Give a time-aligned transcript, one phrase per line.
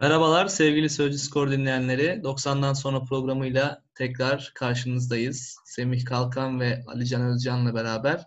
[0.00, 2.20] Merhabalar sevgili Sözcü Skor dinleyenleri.
[2.24, 5.56] 90'dan sonra programıyla tekrar karşınızdayız.
[5.64, 8.26] Semih Kalkan ve Ali Can Özcan'la beraber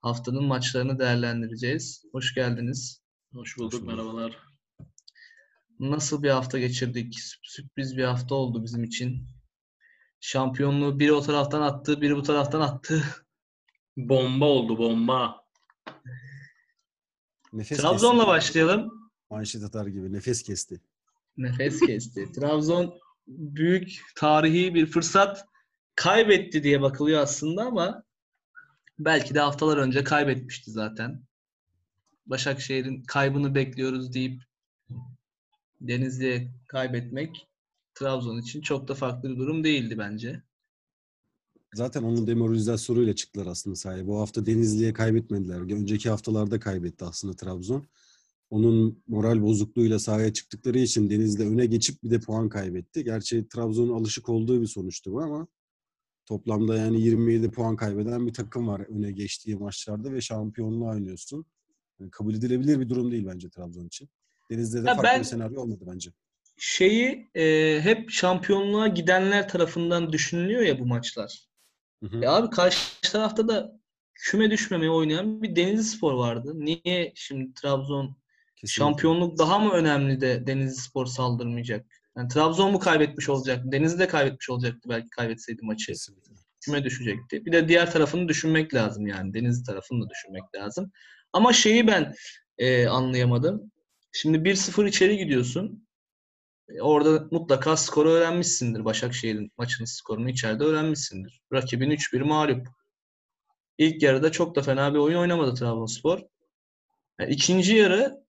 [0.00, 2.02] haftanın maçlarını değerlendireceğiz.
[2.12, 3.02] Hoş geldiniz.
[3.34, 3.88] Hoş bulduk, Hoş bulduk.
[3.94, 4.38] merhabalar.
[5.80, 7.14] Nasıl bir hafta geçirdik?
[7.14, 9.26] Sü- Sürpriz bir hafta oldu bizim için.
[10.20, 13.04] Şampiyonluğu biri o taraftan attı, biri bu taraftan attı.
[13.96, 15.44] Bomba oldu, bomba.
[17.52, 18.28] Nefes Trabzon'la kesti.
[18.28, 19.05] başlayalım.
[19.30, 20.80] Manşet atar gibi nefes kesti.
[21.36, 22.32] Nefes kesti.
[22.32, 22.94] Trabzon
[23.26, 25.46] büyük tarihi bir fırsat
[25.94, 28.02] kaybetti diye bakılıyor aslında ama
[28.98, 31.22] belki de haftalar önce kaybetmişti zaten.
[32.26, 34.42] Başakşehir'in kaybını bekliyoruz deyip
[35.80, 37.46] Denizli'ye kaybetmek
[37.94, 40.42] Trabzon için çok da farklı bir durum değildi bence.
[41.74, 44.06] Zaten onun demoralizasyonuyla çıktılar aslında sahaya.
[44.06, 45.60] Bu hafta Denizli'ye kaybetmediler.
[45.60, 47.86] Önceki haftalarda kaybetti aslında Trabzon.
[48.50, 53.04] Onun moral bozukluğuyla sahaya çıktıkları için Denizli öne geçip bir de puan kaybetti.
[53.04, 55.46] Gerçi Trabzon'un alışık olduğu bir sonuçtu bu ama
[56.26, 61.44] toplamda yani 27 puan kaybeden bir takım var öne geçtiği maçlarda ve şampiyonluğa oynuyorsun.
[62.00, 64.08] Yani kabul edilebilir bir durum değil bence Trabzon için.
[64.50, 66.10] Denizli'de de Ya farklı ben- bir senaryo olmadı bence.
[66.58, 71.46] Şeyi e, hep şampiyonluğa gidenler tarafından düşünülüyor ya bu maçlar.
[72.02, 72.16] Hı hı.
[72.16, 73.80] Ya abi karşı tarafta da
[74.14, 76.52] küme düşmemeye oynayan bir Denizli Spor vardı.
[76.54, 78.16] Niye şimdi Trabzon
[78.56, 78.84] Kesinlikle.
[78.84, 81.86] şampiyonluk daha mı önemli de Denizli Spor saldırmayacak?
[82.16, 83.62] Yani Trabzon mu kaybetmiş olacak?
[83.64, 85.86] Denizli de kaybetmiş olacaktı belki kaybetseydi maçı.
[85.86, 86.32] Kesinlikle.
[86.60, 87.46] Küme düşecekti.
[87.46, 89.34] Bir de diğer tarafını düşünmek lazım yani.
[89.34, 90.90] Denizli tarafını da düşünmek lazım.
[91.32, 92.14] Ama şeyi ben
[92.58, 93.72] e, anlayamadım.
[94.12, 95.86] Şimdi 1-0 içeri gidiyorsun.
[96.68, 98.84] E, Orada mutlaka skoru öğrenmişsindir.
[98.84, 101.42] Başakşehir'in maçının skorunu içeride öğrenmişsindir.
[101.52, 102.68] Rakibin 3-1 mağlup.
[103.78, 106.20] İlk yarıda çok da fena bir oyun oynamadı Trabzonspor.
[107.20, 108.25] Yani ikinci yarı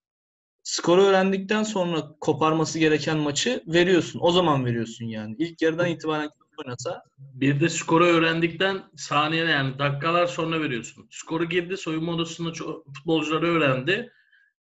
[0.67, 4.19] skoru öğrendikten sonra koparması gereken maçı veriyorsun.
[4.23, 5.35] O zaman veriyorsun yani.
[5.39, 11.07] İlk yarıdan itibaren oynasa Bir de skoru öğrendikten saniye yani dakikalar sonra veriyorsun.
[11.11, 12.51] Skoru girdi, soyunma odasında
[12.95, 14.11] futbolcuları öğrendi.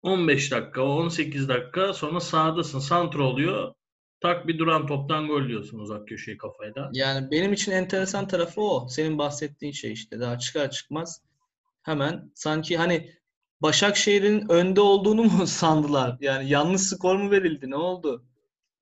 [0.01, 2.79] 15 dakika, 18 dakika sonra sahadasın.
[2.79, 3.73] Santro oluyor.
[4.21, 6.89] Tak bir duran toptan gol diyorsun uzak köşeyi kafayla.
[6.93, 8.87] yani benim için enteresan tarafı o.
[8.89, 10.19] Senin bahsettiğin şey işte.
[10.19, 11.21] Daha çıkar çıkmaz
[11.83, 13.22] hemen sanki hani
[13.63, 16.17] Başakşehir'in önde olduğunu mu sandılar?
[16.21, 17.69] Yani yanlış skor mu verildi?
[17.69, 18.25] Ne oldu?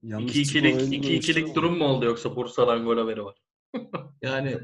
[0.03, 3.35] Yanlış 2-2'lik, skor 2-2'lik oyunu durum mu oldu yoksa Bursa'dan gol haberi var?
[4.21, 4.57] Yani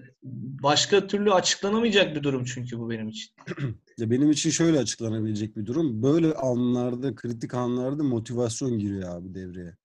[0.63, 3.35] başka türlü açıklanamayacak bir durum çünkü bu benim için.
[3.97, 6.03] Ya benim için şöyle açıklanabilecek bir durum.
[6.03, 9.77] Böyle anlarda, kritik anlarda motivasyon giriyor abi devreye.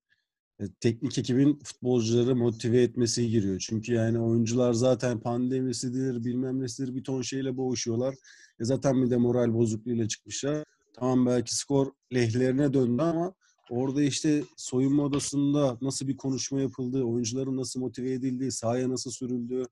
[0.61, 3.59] E, Teknik ekibin futbolcuları motive etmesi giriyor.
[3.59, 8.15] Çünkü yani oyuncular zaten pandemisidir, bilmem nesidir bir ton şeyle boğuşuyorlar.
[8.63, 10.65] E zaten bir de moral bozukluğuyla çıkmışlar.
[10.95, 13.35] Tamam belki skor lehlerine döndü ama
[13.71, 19.63] orada işte soyunma odasında nasıl bir konuşma yapıldığı, oyuncuların nasıl motive edildiği, sahaya nasıl sürüldüğü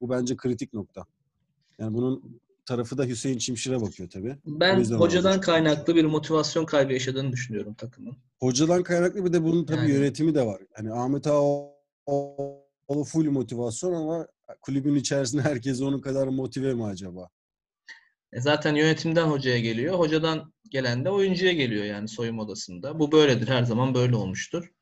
[0.00, 1.06] bu bence kritik nokta.
[1.78, 4.36] Yani bunun tarafı da Hüseyin Çimşir'e bakıyor tabii.
[4.46, 5.44] Ben hocadan olacak.
[5.44, 8.16] kaynaklı bir motivasyon kaybı yaşadığını düşünüyorum takımın.
[8.40, 10.62] Hocadan kaynaklı bir de bunun tabii Yani- yönetimi de var.
[10.74, 14.26] Hani Ahmet Ağaoğlu full motivasyon ama
[14.60, 17.28] kulübün içerisinde herkes onun kadar motive mi acaba?
[18.32, 19.98] E zaten yönetimden hocaya geliyor.
[19.98, 22.98] Hocadan gelen de oyuncuya geliyor yani soyunma odasında.
[22.98, 23.48] Bu böyledir.
[23.48, 24.72] Her zaman böyle olmuştur.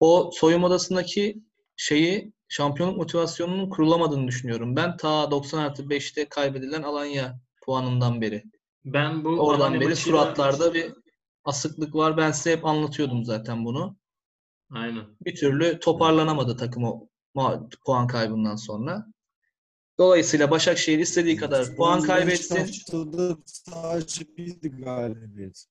[0.00, 1.42] O soyunma odasındaki
[1.76, 4.76] şeyi şampiyonluk motivasyonunun kurulamadığını düşünüyorum.
[4.76, 8.44] Ben ta 90 artı 5'te kaybedilen Alanya puanından beri.
[8.84, 10.92] Ben bu Oradan Alanya beri suratlarda bir
[11.44, 12.16] asıklık var.
[12.16, 13.96] Ben size hep anlatıyordum zaten bunu.
[14.70, 15.04] Aynen.
[15.24, 17.08] Bir türlü toparlanamadı takım o
[17.84, 19.06] puan kaybından sonra.
[19.98, 22.70] Dolayısıyla Başakşehir istediği kadar puan kaybetsin.
[23.44, 25.64] sadece bir galibiyet.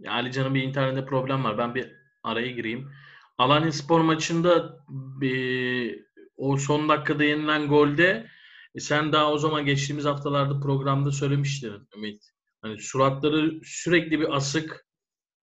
[0.00, 1.58] Ya Ali Can'ın bir internette problem var.
[1.58, 1.92] Ben bir
[2.22, 2.92] araya gireyim.
[3.38, 4.78] Alanya Spor maçında
[5.20, 8.26] bir, o son dakikada yenilen golde
[8.74, 12.22] e, sen daha o zaman geçtiğimiz haftalarda programda söylemiştin Ümit.
[12.62, 14.86] Hani suratları sürekli bir asık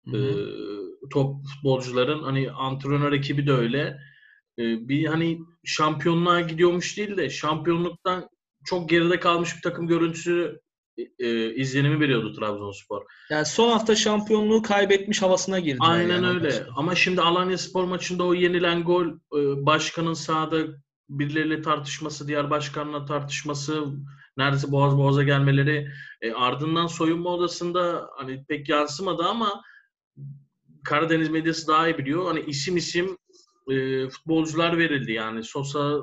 [0.04, 0.90] Hı e, hı.
[1.12, 3.98] top futbolcuların hani antrenör ekibi de öyle.
[4.58, 8.28] E, bir hani şampiyonluğa gidiyormuş değil de şampiyonluktan
[8.64, 10.60] çok geride kalmış bir takım görüntüsü
[11.18, 13.02] e, izlenimi veriyordu Trabzonspor.
[13.30, 15.78] Yani son hafta şampiyonluğu kaybetmiş havasına girdi.
[15.80, 16.66] Aynen öyle.
[16.76, 20.58] Ama şimdi Alanya Spor maçında o yenilen gol e, başkanın sahada
[21.08, 23.84] birileriyle tartışması, diğer başkanla tartışması,
[24.36, 25.88] neredeyse boğaz boğaza gelmeleri
[26.20, 29.62] e, ardından soyunma odasında hani pek yansımadı ama
[30.84, 32.26] Karadeniz medyası daha iyi biliyor.
[32.26, 33.17] Hani isim isim
[33.70, 35.44] e, futbolcular verildi yani.
[35.44, 36.00] Sosa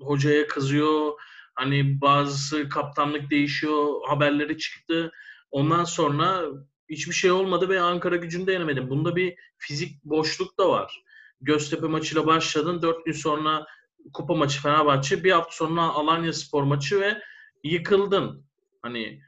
[0.00, 1.12] hocaya kızıyor.
[1.54, 5.12] Hani bazısı kaptanlık değişiyor haberleri çıktı.
[5.50, 6.44] Ondan sonra
[6.88, 8.90] hiçbir şey olmadı ve Ankara gücünü de yenemedin.
[8.90, 11.04] Bunda bir fizik boşluk da var.
[11.40, 12.82] Göztepe maçıyla başladın.
[12.82, 13.66] Dört gün sonra
[14.12, 15.24] kupa maçı Fenerbahçe.
[15.24, 17.22] Bir hafta sonra Alanya spor maçı ve
[17.64, 18.46] yıkıldın.
[18.82, 19.20] Hani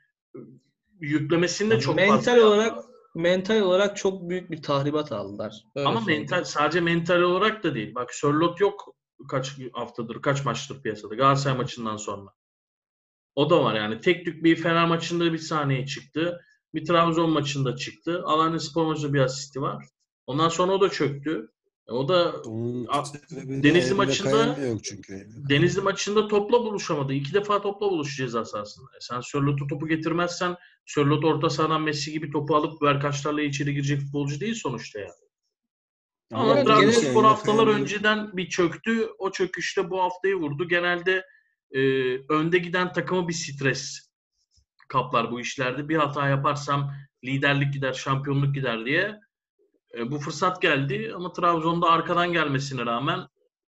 [1.01, 2.79] yüklemesini de çok mental fazla olarak.
[3.17, 5.55] Mental olarak çok büyük bir tahribat aldılar.
[5.75, 6.21] Öyle Ama söyleyeyim.
[6.21, 7.95] mental sadece mental olarak da değil.
[7.95, 8.97] Bak Sörlot yok
[9.31, 11.15] kaç haftadır, kaç maçtır piyasada.
[11.15, 12.31] Galatasaray maçından sonra.
[13.35, 14.01] O da var yani.
[14.01, 16.41] Tek tük bir Fener maçında bir sahneye çıktı.
[16.75, 18.23] Bir Trabzon maçında çıktı.
[18.25, 19.85] Alanya Spor maçında bir asisti var.
[20.27, 21.53] Ondan sonra o da çöktü.
[21.89, 22.35] E, O da
[22.89, 23.05] A-
[23.63, 25.27] Denizli maçında- yok çünkü.
[25.51, 27.13] Denizli maçında topla buluşamadı.
[27.13, 28.89] İki defa topla buluşacağız aslında.
[28.97, 30.57] E sen Sörlot'u topu getirmezsen
[30.87, 35.11] Sörlot orta sahadan Messi gibi topu alıp Verkaçlarla içeri girecek futbolcu değil sonuçta ya.
[36.33, 39.09] Ama Evet, Trabzonspor haftalar Kaya'nın- önceden bir çöktü.
[39.19, 40.69] O çöküşte bu haftayı vurdu.
[40.69, 41.25] Genelde
[41.71, 41.81] e,
[42.29, 44.11] önde giden takımı bir stres
[44.89, 45.89] kaplar bu işlerde.
[45.89, 46.93] Bir hata yaparsam
[47.25, 49.21] liderlik gider, şampiyonluk gider diye.
[49.97, 53.21] E, bu fırsat geldi ama Trabzon'da arkadan gelmesine rağmen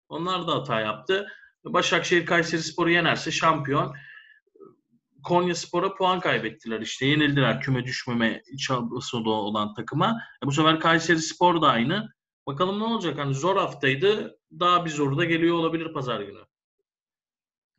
[0.10, 1.28] onlar da hata yaptı.
[1.66, 3.96] Başakşehir Kayserispor'u yenerse şampiyon.
[5.24, 7.06] Konya Spor'a puan kaybettiler işte.
[7.06, 10.22] Yenildiler küme düşmeme çabası olan takıma.
[10.44, 12.14] E, bu sefer Kayseri Spor da aynı.
[12.48, 13.18] Bakalım ne olacak?
[13.18, 14.38] Hani zor haftaydı.
[14.60, 16.40] Daha bir zoru da geliyor olabilir pazar günü.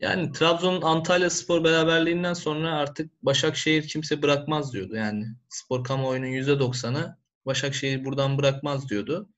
[0.00, 4.96] Yani Trabzon'un Antalya Spor beraberliğinden sonra artık Başakşehir kimse bırakmaz diyordu.
[4.96, 7.18] Yani spor kamuoyunun %90'ı
[7.48, 9.28] Başakşehir buradan bırakmaz diyordu.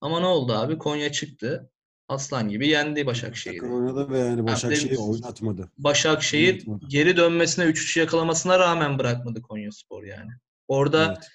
[0.00, 0.78] Ama ne oldu abi?
[0.78, 1.70] Konya çıktı.
[2.08, 3.66] Aslan gibi yendi Başakşehir'i.
[3.66, 5.70] Oynadı ve yani Başakşehir'i oynatmadı.
[5.78, 6.86] Başakşehir Oynatmadı.
[6.88, 10.30] geri dönmesine 3-3 yakalamasına rağmen bırakmadı Konya Spor yani.
[10.68, 11.28] Orada Evet.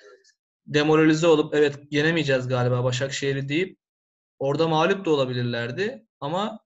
[0.65, 3.79] demoralize olup evet yenemeyeceğiz galiba Başakşehir'i deyip
[4.39, 6.05] orada mağlup da olabilirlerdi.
[6.19, 6.59] Ama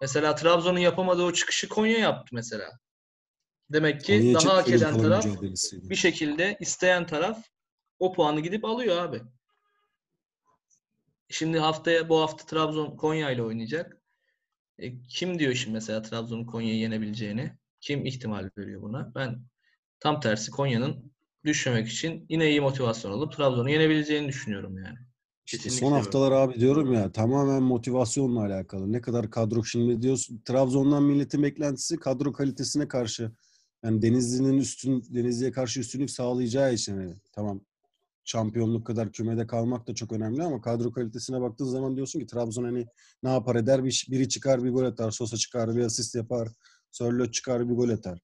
[0.00, 2.70] mesela Trabzon'un yapamadığı o çıkışı Konya yaptı mesela.
[3.70, 5.26] Demek ki Konya'ya daha hak eden taraf
[5.72, 7.44] bir şekilde isteyen taraf
[8.00, 9.22] o puanı gidip alıyor abi.
[11.28, 14.02] Şimdi haftaya bu hafta Trabzon Konya ile oynayacak.
[14.78, 17.52] E, kim diyor şimdi mesela Trabzon'un Konya'yı yenebileceğini?
[17.80, 19.12] Kim ihtimal veriyor buna?
[19.14, 19.42] Ben
[20.00, 21.12] tam tersi Konya'nın
[21.44, 24.98] düşmemek için yine iyi motivasyon alıp Trabzon'u yenebileceğini düşünüyorum yani.
[25.46, 26.02] İşte Kesinlikle son öyle.
[26.02, 28.92] haftalar abi diyorum ya tamamen motivasyonla alakalı.
[28.92, 33.32] Ne kadar kadro şimdi diyorsun Trabzon'dan milletin beklentisi kadro kalitesine karşı
[33.84, 37.60] yani Denizli'nin üstün Denizli'ye karşı üstünlük sağlayacağı için hani tamam
[38.30, 42.64] şampiyonluk kadar kümede kalmak da çok önemli ama kadro kalitesine baktığın zaman diyorsun ki Trabzon
[42.64, 42.86] hani
[43.22, 46.48] ne yapar eder bir, biri çıkar bir gol atar Sosa çıkar bir asist yapar
[46.90, 48.18] Sörloth çıkar bir gol atar.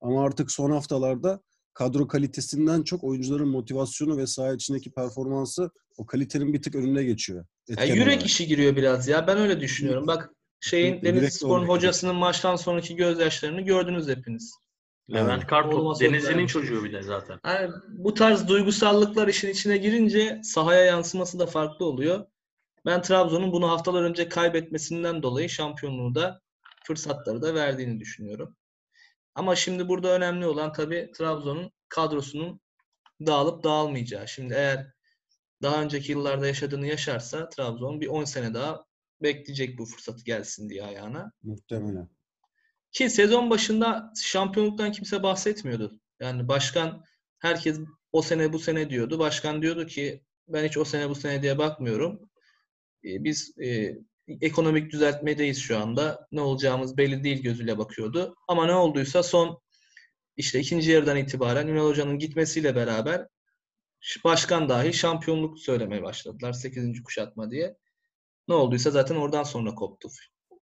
[0.00, 1.40] Ama artık son haftalarda
[1.74, 7.44] kadro kalitesinden çok oyuncuların motivasyonu ve saha içindeki performansı o kalitenin bir tık önüne geçiyor.
[7.68, 8.26] Ya yürek olarak.
[8.26, 9.26] işi giriyor biraz ya.
[9.26, 10.06] Ben öyle düşünüyorum.
[10.06, 10.30] Bak
[10.60, 14.54] şeyin Kesinlikle, Denizli yürek de Spor'un hocasının maçtan sonraki gözyaşlarını gördünüz hepiniz.
[15.14, 15.46] Levent.
[15.46, 16.00] Kartop.
[16.00, 17.40] Denizli'nin çocuğu bir de zaten.
[17.44, 22.26] Yani bu tarz duygusallıklar işin içine girince sahaya yansıması da farklı oluyor.
[22.86, 26.40] Ben Trabzon'un bunu haftalar önce kaybetmesinden dolayı şampiyonluğu da
[26.84, 28.56] fırsatları da verdiğini düşünüyorum.
[29.34, 32.60] Ama şimdi burada önemli olan tabii Trabzon'un kadrosunun
[33.26, 34.28] dağılıp dağılmayacağı.
[34.28, 34.92] Şimdi eğer
[35.62, 38.84] daha önceki yıllarda yaşadığını yaşarsa Trabzon bir 10 sene daha
[39.22, 41.32] bekleyecek bu fırsatı gelsin diye ayağına.
[41.42, 42.08] Muhtemelen.
[42.92, 46.00] Ki sezon başında şampiyonluktan kimse bahsetmiyordu.
[46.20, 47.04] Yani başkan
[47.38, 47.80] herkes
[48.12, 49.18] o sene bu sene diyordu.
[49.18, 52.30] Başkan diyordu ki ben hiç o sene bu sene diye bakmıyorum.
[53.04, 53.98] E, Biz e,
[54.40, 56.26] ekonomik düzeltmedeyiz şu anda.
[56.32, 58.34] Ne olacağımız belli değil gözüyle bakıyordu.
[58.48, 59.62] Ama ne olduysa son
[60.36, 63.28] işte ikinci yarıdan itibaren Ünal Hoca'nın gitmesiyle beraber
[64.24, 66.52] başkan dahi şampiyonluk söylemeye başladılar.
[66.52, 67.02] 8.
[67.02, 67.76] kuşatma diye.
[68.48, 70.08] Ne olduysa zaten oradan sonra koptu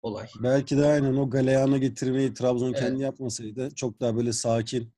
[0.02, 0.26] olay.
[0.42, 2.80] Belki de aynen o galeyana getirmeyi Trabzon Evet.
[2.80, 4.92] kendi yapmasaydı çok daha böyle sakin,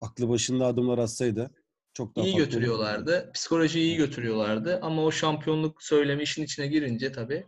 [0.00, 1.50] aklı başında adımlar atsaydı
[1.92, 3.30] çok daha İyi götürüyorlardı.
[3.34, 4.80] Psikolojiyi iyi götürüyorlardı.
[4.82, 7.46] Ama o şampiyonluk söylemi işin içine girince tabii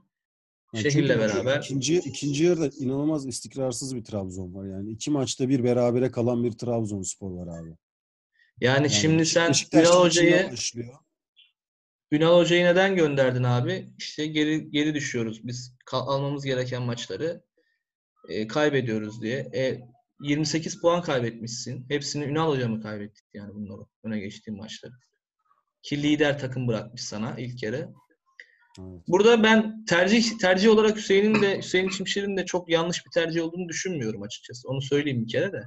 [0.75, 4.91] Yani şehirle beraber ikinci, ikinci yarıda inanılmaz istikrarsız bir Trabzon var yani.
[4.91, 7.69] iki maçta bir berabere kalan bir Trabzonspor var abi.
[7.69, 7.77] yani,
[8.61, 10.51] Yani şimdi sen maçından Hoca'yı.
[12.13, 13.93] Ünal Hoca'yı neden gönderdin abi?
[13.99, 15.47] İşte geri geri düşüyoruz.
[15.47, 17.43] Biz almamız gereken maçları
[18.29, 19.39] e, kaybediyoruz diye.
[19.55, 19.81] E,
[20.23, 21.87] 28 puan kaybetmişsin.
[21.89, 24.93] Hepsini Ünal Hoca mı kaybettik yani bunları öne geçtiğim maçları?
[25.83, 27.89] Ki lider takım bırakmış sana ilk kere.
[28.81, 29.03] Evet.
[29.09, 33.69] Burada ben tercih tercih olarak Hüseyin'in de Hüseyin Çimşir'in de çok yanlış bir tercih olduğunu
[33.69, 34.69] düşünmüyorum açıkçası.
[34.69, 35.63] Onu söyleyeyim bir kere de.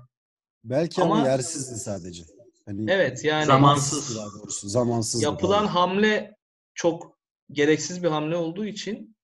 [0.64, 2.24] Belki ama, Ama- yersizdi sadece.
[2.66, 4.16] Hani Evet yani Zamansız.
[4.16, 5.24] doğrusu zamansız.
[5.24, 6.33] yapılan hamle
[6.76, 7.20] çok
[7.52, 9.16] gereksiz bir hamle olduğu için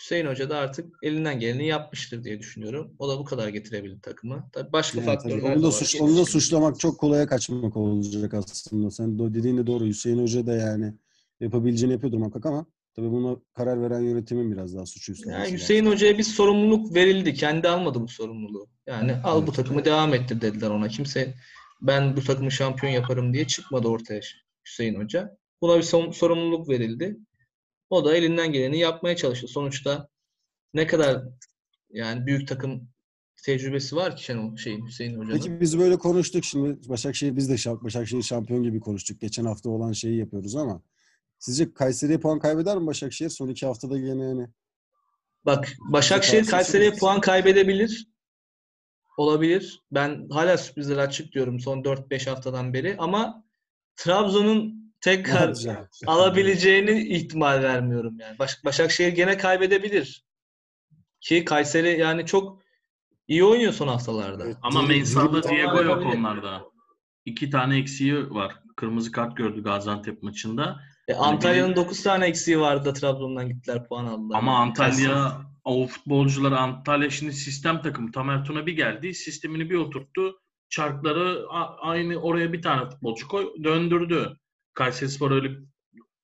[0.00, 2.94] Hüseyin Hoca da artık elinden geleni yapmıştır diye düşünüyorum.
[2.98, 4.50] O da bu kadar getirebildi takımı.
[4.52, 5.72] Tabii başka Yani faktörler tabii onu da, var.
[5.72, 8.90] suç, onu da suçlamak çok kolaya kaçmak olacak aslında.
[8.90, 9.86] Sen de dediğin de doğru.
[9.86, 10.94] Hüseyin Hoca da yani
[11.40, 15.60] yapabileceğini yapıyordur muhakkak ama tabii buna karar veren yönetimin biraz daha suçu üstlenmesi Yani.
[15.60, 17.34] Hüseyin Hoca'ya bir sorumluluk verildi.
[17.34, 18.68] Kendi almadı bu sorumluluğu.
[18.86, 19.54] Yani al bu Evet.
[19.56, 20.88] takımı devam ettir dediler ona.
[20.88, 21.34] Kimse
[21.82, 24.20] ben bu takımı şampiyon yaparım diye çıkmadı ortaya
[24.66, 25.37] Hüseyin Hoca.
[25.62, 27.16] Buna bir sorumluluk verildi.
[27.90, 29.48] O da elinden geleni yapmaya çalıştı.
[29.48, 30.08] Sonuçta
[30.74, 31.22] ne kadar
[31.90, 32.88] yani büyük takım
[33.44, 35.38] tecrübesi var ki Şenol şeyin Hüseyin Hoca'nın.
[35.38, 39.20] Peki biz böyle konuştuk şimdi Başakşehir biz de şa- Başakşehir şampiyon gibi konuştuk.
[39.20, 40.82] Geçen hafta olan şeyi yapıyoruz ama
[41.38, 43.30] sizce Kayseri'ye puan kaybeder mi Başakşehir?
[43.30, 44.48] Son iki haftada yine yani
[45.44, 48.08] Bak Başakşehir Kayseri'ye puan kaybedebilir.
[49.16, 49.82] Olabilir.
[49.92, 53.44] Ben hala sürprizler açık diyorum son 4-5 haftadan beri ama
[53.96, 55.90] Trabzon'un tekrar yapacak?
[56.06, 58.38] alabileceğini ihtimal vermiyorum yani.
[58.38, 60.24] Baş- Başakşehir gene kaybedebilir.
[61.20, 62.62] Ki Kayseri yani çok
[63.28, 64.44] iyi oynuyor son haftalarda.
[64.44, 64.56] Evet.
[64.62, 66.62] Ama Mensah'da Diego yok onlarda.
[67.24, 68.54] İki tane eksiği var.
[68.76, 70.80] Kırmızı kart gördü Gaziantep maçında.
[71.08, 74.38] E, Antalya'nın 9 tane eksiği vardı da Trabzon'dan gittiler puan aldılar.
[74.38, 78.12] Ama Antalya o futbolcular Antalya şimdi sistem takımı.
[78.12, 79.14] Tamer Tuna bir geldi.
[79.14, 80.40] Sistemini bir oturttu.
[80.68, 81.46] Çarkları
[81.80, 84.36] aynı oraya bir tane futbolcu koy döndürdü.
[84.78, 85.50] Kayserispor öyle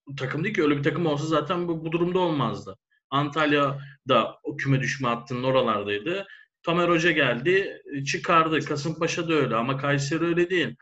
[0.07, 0.63] bir takım değil ki.
[0.63, 2.77] Öyle bir takım olsa zaten bu, bu durumda olmazdı.
[3.09, 6.25] Antalya da o küme düşme hattının oralardaydı.
[6.63, 8.59] Tamer Hoca geldi, çıkardı.
[8.59, 10.75] Kasımpaşa da öyle ama Kayseri öyle değil.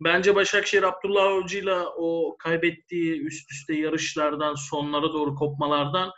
[0.00, 6.10] Bence Başakşehir Abdullah Avcı'yla o kaybettiği üst üste yarışlardan, sonlara doğru kopmalardan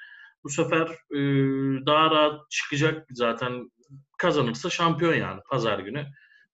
[0.44, 1.20] bu sefer e,
[1.86, 3.70] daha rahat çıkacak zaten
[4.18, 6.06] kazanırsa şampiyon yani pazar günü.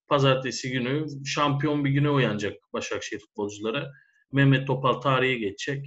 [0.08, 3.90] Pazartesi günü şampiyon bir güne uyanacak Başakşehir futbolcuları.
[4.32, 5.86] Mehmet Topal tarihe geçecek.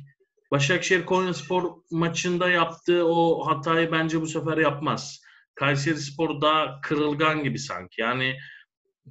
[0.52, 5.22] Başakşehir Konyaspor maçında yaptığı o hatayı bence bu sefer yapmaz.
[5.56, 8.02] Kayseri Spor daha kırılgan gibi sanki.
[8.02, 8.38] Yani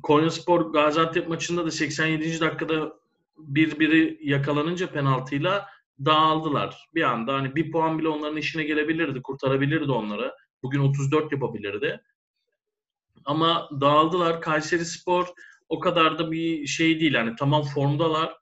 [0.02, 2.40] Konyaspor Gaziantep maçında da 87.
[2.40, 2.92] dakikada
[3.38, 5.68] birbiri yakalanınca penaltıyla
[6.04, 6.88] dağıldılar.
[6.94, 10.34] Bir anda hani bir puan bile onların işine gelebilirdi, kurtarabilirdi onları.
[10.62, 12.00] Bugün 34 yapabilirdi.
[13.24, 14.40] Ama dağıldılar.
[14.40, 15.26] Kayseri Spor
[15.68, 17.14] o kadar da bir şey değil.
[17.14, 18.36] Yani tamam formdalar.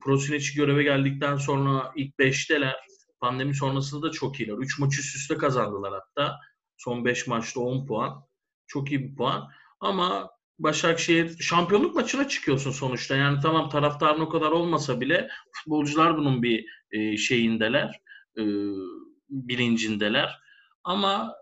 [0.00, 2.74] Prosinic göreve geldikten sonra ilk 5'teler.
[3.20, 4.54] Pandemi sonrasında da çok iyiler.
[4.54, 6.36] 3 maç üst üste kazandılar hatta.
[6.76, 8.24] Son 5 maçta 10 puan.
[8.66, 9.48] Çok iyi bir puan.
[9.80, 13.16] Ama Başakşehir şampiyonluk maçına çıkıyorsun sonuçta.
[13.16, 18.00] Yani tamam taraftarın o kadar olmasa bile futbolcular bunun bir e, şeyindeler.
[18.38, 18.42] E,
[19.28, 20.40] bilincindeler.
[20.84, 21.34] Ama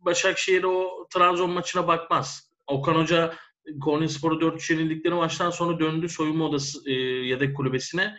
[0.00, 2.50] Başakşehir o Trabzon maçına bakmaz.
[2.66, 3.34] Okan Hoca
[3.80, 6.92] Konyaspor'u 4-3 yenildikleri maçtan sonra döndü soyunma odası e,
[7.26, 8.16] yedek kulübesine.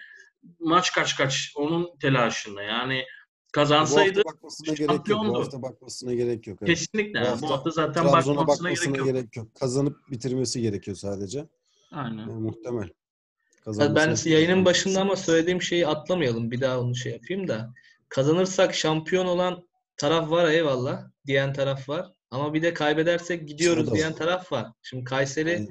[0.59, 2.63] Maç kaç kaç onun telaşında.
[2.63, 3.03] Yani
[3.47, 5.25] Bu kazansaydı hafta bakmasına gerek yok.
[5.25, 6.57] Bu hafta bakmasına gerek yok.
[6.61, 6.69] Evet.
[6.69, 7.21] kesinlikle.
[7.21, 9.07] Bu hafta Bu hafta zaten bakmasına bakmasına gerek yok.
[9.07, 9.55] gerek yok.
[9.55, 11.47] Kazanıp bitirmesi gerekiyor sadece.
[11.91, 12.17] Aynen.
[12.17, 12.89] Yani muhtemel.
[13.67, 16.51] Ben Kazanması- yayının başında ama söylediğim şeyi atlamayalım.
[16.51, 17.73] Bir daha onu şey yapayım da.
[18.09, 21.03] Kazanırsak şampiyon olan taraf var eyvallah.
[21.25, 22.11] Diyen taraf var.
[22.33, 23.97] Ama bir de kaybedersek gidiyoruz O da var.
[23.97, 24.67] diyen taraf var.
[24.81, 25.67] Şimdi Kayseri Aynen.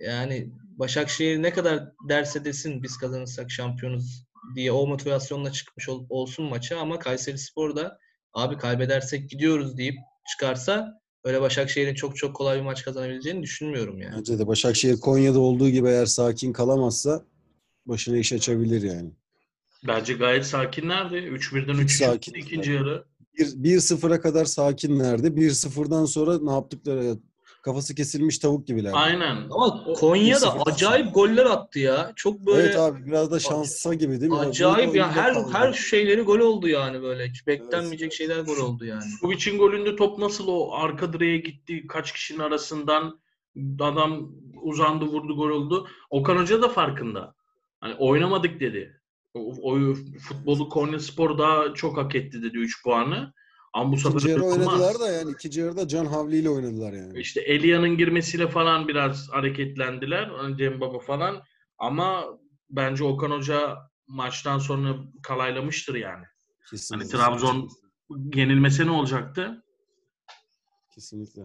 [0.00, 6.44] yani Başakşehir ne kadar derse desin biz kazanırsak şampiyonuz diye o motivasyonla çıkmış ol- olsun
[6.46, 7.98] maça ama Kayseri Spor da
[8.34, 9.94] abi kaybedersek gidiyoruz deyip
[10.32, 14.14] çıkarsa öyle Başakşehir'in çok çok kolay bir maç kazanabileceğini düşünmüyorum yani.
[14.18, 17.24] Bence de Başakşehir Konya'da olduğu gibi eğer sakin kalamazsa
[17.86, 19.10] başına iş açabilir yani.
[19.86, 21.14] Bence gayet sakinlerdi.
[21.16, 23.04] 3-1'den Hiç 3 sakin ikinci yarı.
[23.38, 25.26] 1-0'a kadar sakinlerdi.
[25.26, 27.16] 1-0'dan sonra ne yaptıkları
[27.62, 28.96] kafası kesilmiş tavuk gibilerdi.
[28.96, 29.36] Aynen.
[29.50, 32.12] Ama O- Konya da 1-0'dan acayip goller attı ya.
[32.16, 34.38] Çok böyle Evet abi biraz da şansa gibi değil mi?
[34.38, 35.50] acayip ya her kaldı.
[35.52, 37.28] her şeyleri gol oldu yani böyle.
[37.28, 39.02] Hiç beklenmeyecek şeyler gol oldu yani.
[39.20, 43.20] Suvic'in golünde top nasıl o arka direğe gitti kaç kişinin arasından
[43.80, 45.88] adam uzandı vurdu gol oldu.
[46.10, 47.34] Okan Hoca da farkında.
[47.80, 49.00] Hani oynamadık dedi.
[49.34, 53.32] O, o futbolu Konyaspor daha çok hak etti dedi 3 puanı.
[53.72, 57.20] Ama bu İkinci sefer yarı oynadılar da yani ikinci yarıda Can Havli ile oynadılar yani.
[57.20, 60.30] İşte Elia'nın girmesiyle falan biraz hareketlendiler.
[60.58, 61.42] Cem Baba falan.
[61.78, 62.24] Ama
[62.70, 63.76] bence Okan Hoca
[64.06, 66.24] maçtan sonra kalaylamıştır yani.
[66.70, 67.18] Kesinlikle.
[67.18, 67.68] Hani Trabzon
[68.34, 69.64] yenilmese ne olacaktı?
[70.94, 71.42] Kesinlikle.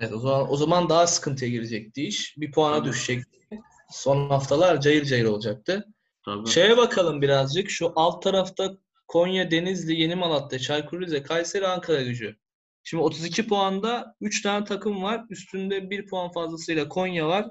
[0.00, 2.34] Evet, o zaman o zaman daha sıkıntıya girecekti iş.
[2.38, 2.88] Bir puana Tabii.
[2.88, 3.60] düşecekti.
[3.90, 5.93] Son haftalar cayır cayır olacaktı.
[6.24, 6.50] Tabii.
[6.50, 7.70] Şeye bakalım birazcık.
[7.70, 8.76] Şu alt tarafta
[9.08, 12.36] Konya, Denizli, Yeni Malatya, Çaykur Rize, Kayseri, Ankara gücü.
[12.82, 15.24] Şimdi 32 puanda 3 tane takım var.
[15.30, 17.50] Üstünde 1 puan fazlasıyla Konya var.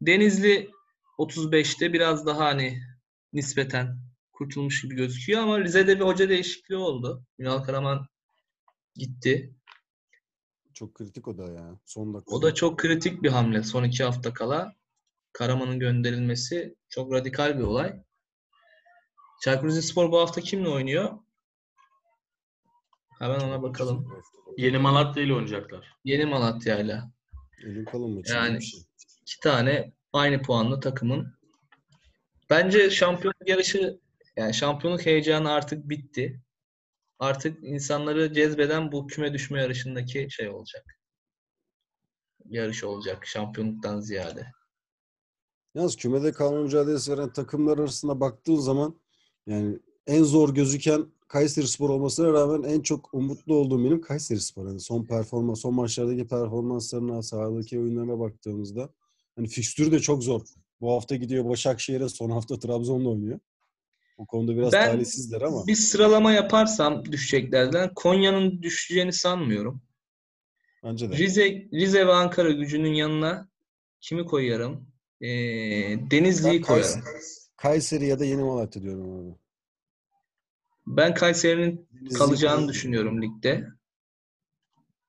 [0.00, 0.70] Denizli
[1.18, 2.82] 35'te biraz daha hani
[3.32, 3.98] nispeten
[4.32, 7.24] kurtulmuş gibi gözüküyor ama Rize'de bir hoca değişikliği oldu.
[7.38, 8.06] Ünal Karaman
[8.94, 9.54] gitti.
[10.74, 11.78] Çok kritik o da ya.
[11.86, 12.34] Son dakika.
[12.34, 13.62] O da çok kritik bir hamle.
[13.62, 14.74] Son iki hafta kala
[15.32, 18.02] Karaman'ın gönderilmesi çok radikal bir olay.
[19.42, 21.18] Çaykur Rizespor bu hafta kimle oynuyor?
[23.18, 24.22] Hemen ona bakalım.
[24.56, 25.96] Yeni Malatya ile oynayacaklar.
[27.64, 28.34] Yeni kalın maçı.
[28.34, 28.80] Yani- şey.
[29.22, 31.34] İki tane aynı puanlı takımın.
[32.50, 34.00] Bence şampiyonluk yarışı
[34.36, 36.40] yani şampiyonluk heyecanı artık bitti.
[37.18, 41.00] Artık insanları cezbeden bu küme düşme yarışındaki şey olacak.
[42.44, 44.52] Yarış olacak şampiyonluktan ziyade.
[45.74, 49.00] Yalnız kümede kalma mücadelesi veren takımlar arasında baktığın zaman
[49.46, 54.66] yani en zor gözüken Kayseri Spor olmasına rağmen en çok umutlu olduğum benim Kayseri Spor.
[54.66, 58.88] Yani son performans, son maçlardaki performanslarına, sahadaki oyunlarına baktığımızda
[59.36, 60.40] hani fikstürü de çok zor.
[60.80, 63.40] Bu hafta gidiyor Başakşehir'e, son hafta Trabzon'la oynuyor.
[64.18, 69.82] O konuda biraz Ben- talihsizler ama Bir sıralama yaparsam düşeceklerden Konya'nın düşeceğini sanmıyorum.
[70.84, 71.16] bence de.
[71.16, 73.48] Rize Rize ve Ankara gücünün yanına
[74.00, 74.89] kimi koyarım?
[75.20, 75.26] Ee,
[76.10, 77.00] Denizli'yi koyarım.
[77.56, 79.34] Kayseri, ya da Yeni Malatya diyorum abi.
[80.86, 83.66] Ben Kayseri'nin Denizli- kalacağını düşünüyorum ligde.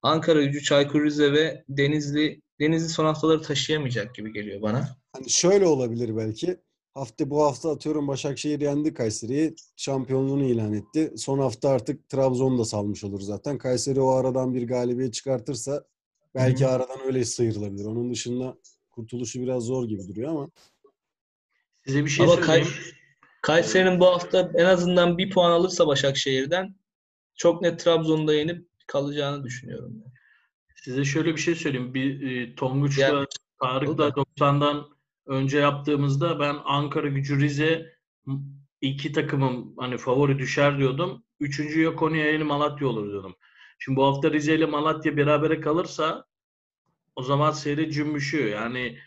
[0.01, 4.97] Ankara gücü, Çaykur Rize ve Denizli Denizli son haftaları taşıyamayacak gibi geliyor bana.
[5.13, 6.57] Hani şöyle olabilir belki.
[6.93, 9.55] Hafta bu hafta atıyorum Başakşehir yendi Kayseri'yi.
[9.75, 11.13] Şampiyonluğunu ilan etti.
[11.17, 13.57] Son hafta artık Trabzon'u da salmış olur zaten.
[13.57, 15.83] Kayseri o aradan bir galibiyet çıkartırsa
[16.35, 17.85] belki aradan öyle sıyrılabilir.
[17.85, 18.57] Onun dışında
[18.91, 20.49] kurtuluşu biraz zor gibi duruyor ama
[21.85, 22.67] Size bir şey Ama söyleyeyim.
[22.67, 22.81] Kay-
[23.41, 26.75] Kayseri'nin bu hafta en azından bir puan alırsa Başakşehir'den
[27.35, 29.91] çok net Trabzon'da yenip kalacağını düşünüyorum.
[30.05, 30.11] ben.
[30.75, 31.93] Size şöyle bir şey söyleyeyim.
[31.93, 33.25] Bir e, Tonguç'la Ya-
[33.61, 34.87] Tarık'la 90'dan
[35.25, 37.93] önce yaptığımızda ben Ankara Gücü Rize
[38.81, 41.23] iki takımım hani favori düşer diyordum.
[41.39, 43.35] Üçüncüye Konya Yeni Malatya olur diyordum.
[43.79, 46.25] Şimdi bu hafta Rize ile Malatya berabere kalırsa
[47.15, 48.49] o zaman seri cümbüşüyor.
[48.49, 48.97] Yani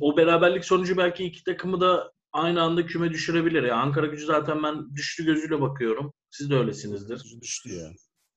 [0.00, 3.62] o beraberlik sonucu belki iki takımı da aynı anda küme düşürebilir.
[3.62, 6.12] Yani Ankara Gücü zaten ben düştü gözüyle bakıyorum.
[6.30, 7.40] Siz de öylesinizdir.
[7.40, 7.88] düştü ya.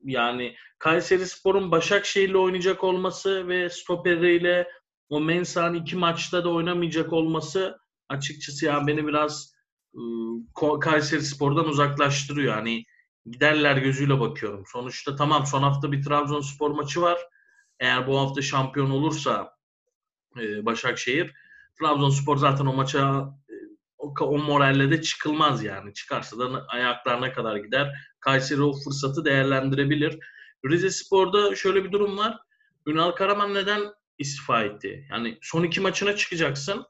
[0.04, 4.68] Yani Kayseri Spor'un Başakşehir'le oynayacak olması ve stoperiyle
[5.10, 7.78] o Mensah'ın iki maçta da oynamayacak olması
[8.10, 9.54] açıkçası yani beni biraz
[9.96, 12.54] ıı, Kayseri Spor'dan uzaklaştırıyor.
[12.54, 12.84] Hani
[13.26, 14.64] giderler gözüyle bakıyorum.
[14.72, 17.20] Sonuçta tamam son hafta bir Trabzonspor maçı var.
[17.82, 19.58] Eğer bu hafta şampiyon olursa
[20.40, 21.34] e, Başakşehir
[21.80, 23.54] Trabzonspor zaten o maça e,
[23.98, 25.94] o, o moralle de çıkılmaz yani.
[25.94, 27.96] Çıkarsa da ayaklarına kadar gider.
[28.20, 30.20] Kayseri o fırsatı değerlendirebilir.
[30.70, 32.38] Rize Spor'da şöyle bir durum var.
[32.88, 33.82] Ünal Karaman neden
[34.18, 35.08] istifa etti?
[35.10, 36.86] Yani son iki maçına çıkacaksın.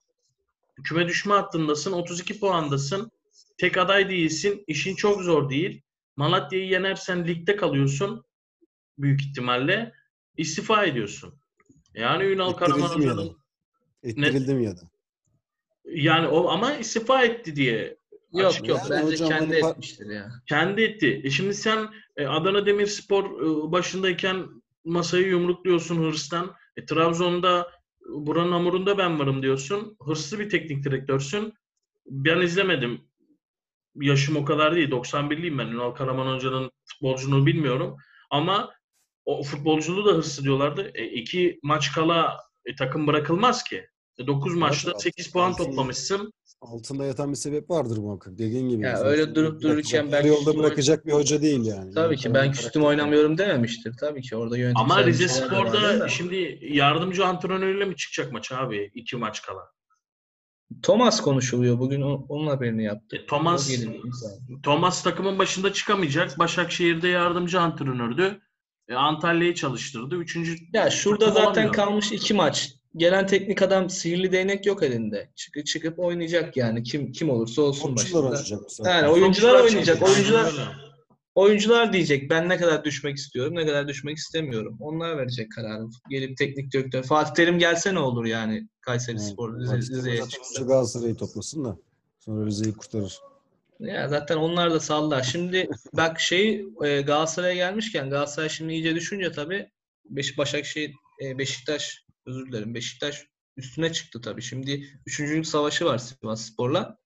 [0.83, 1.91] Küme düşme hattındasın.
[1.91, 3.11] 32 puandasın.
[3.57, 4.63] Tek aday değilsin.
[4.67, 5.81] İşin çok zor değil.
[6.15, 8.25] Malatya'yı yenersen ligde kalıyorsun.
[8.97, 10.00] Büyük ihtimalle.
[10.37, 11.33] İstifa ediyorsun.
[11.93, 12.87] Yani Ünal Karaman?
[12.87, 13.37] Hoca'nın
[14.03, 14.81] Ettirildi mi ya da?
[15.85, 17.97] yani o ama istifa etti diye
[18.33, 20.31] Yok Açık- yok Yani bence hocam kendi hani etmiştir ya.
[20.49, 21.21] kendi etti.
[21.23, 24.47] E şimdi sen e, Adana Demirspor e, başındayken
[24.85, 26.55] masayı yumrukluyorsun hırstan.
[26.77, 27.71] E, Trabzon'da
[28.09, 29.97] buranın hamurunda ben varım diyorsun.
[30.05, 31.53] Hırslı bir teknik direktörsün.
[32.05, 33.01] Ben izlemedim.
[33.95, 34.89] Yaşım o kadar değil.
[34.89, 35.67] 91'liyim ben.
[35.67, 37.97] Ünal Karaman Hoca'nın futbolculuğunu bilmiyorum.
[38.29, 38.73] Ama
[39.25, 40.91] o futbolculuğu da hırslı diyorlardı.
[40.95, 43.85] E, iki maç kala e, takım bırakılmaz ki.
[44.17, 46.33] E, 9 maçta altı- 8 puan toplamışsın.
[46.61, 48.37] Altında yatan bir sebep vardır muhakkak.
[48.37, 48.83] Dediğin gibi.
[48.83, 51.93] Ya öyle durup dururken ben yolda bırakacak bir hoca değil yani.
[51.93, 53.93] Tabii ki ben küstüm oynamıyorum dememiştir.
[53.99, 56.07] Tabii ki orada yönetimsel Ama Rize Spor'da da.
[56.07, 58.91] şimdi yardımcı antrenörüyle mi çıkacak maç abi?
[58.95, 59.71] iki maç kala.
[60.83, 61.79] Thomas konuşuluyor.
[61.79, 63.15] Bugün onun haberini yaptı.
[63.15, 63.71] E, Thomas.
[64.63, 66.39] Thomas takımın başında çıkamayacak.
[66.39, 68.41] Başakşehir'de yardımcı antrenördü.
[68.89, 70.15] E, Antalya'yı çalıştırdı.
[70.15, 71.73] Üçüncü Ya şurada zaten olamıyor.
[71.73, 72.73] kalmış iki maç.
[72.97, 75.29] Gelen teknik adam sihirli değnek yok elinde.
[75.35, 76.83] Çıkıp çıkıp oynayacak yani.
[76.83, 78.27] Kim kim olursa olsun Topçular başında.
[78.29, 78.95] oynayacak bu sefer.
[78.95, 79.85] Yani oyuncular oynayacak.
[79.97, 80.09] çıkacak.
[80.09, 80.69] Oyuncular Aynen öyle.
[81.35, 84.77] oyuncular diyecek ben ne kadar düşmek istiyorum, ne kadar düşmek istemiyorum.
[84.79, 85.83] Onlar verecek kararı.
[86.09, 90.29] Gelip teknik direktör Fatih Terim gelse ne olur yani Kayseri Yani, Spor Rize, Rize'ye zaten
[90.29, 90.61] çıksa.
[90.63, 91.77] önce Galatasaray'ı toplasın da
[92.19, 93.19] sonra Rize'yi kurtarır.
[93.81, 95.23] Ya zaten onlar da sallar.
[95.23, 99.71] Şimdi bak şey e, Galatasaray'a gelmişken Galatasaray şimdi iyice düşünce tabii
[100.05, 103.25] Beş, Başakşehir e, Beşiktaş özür dilerim Beşiktaş
[103.57, 104.41] üstüne çıktı tabii.
[104.41, 106.97] Şimdi üçüncülük savaşı var Sivas Spor'la.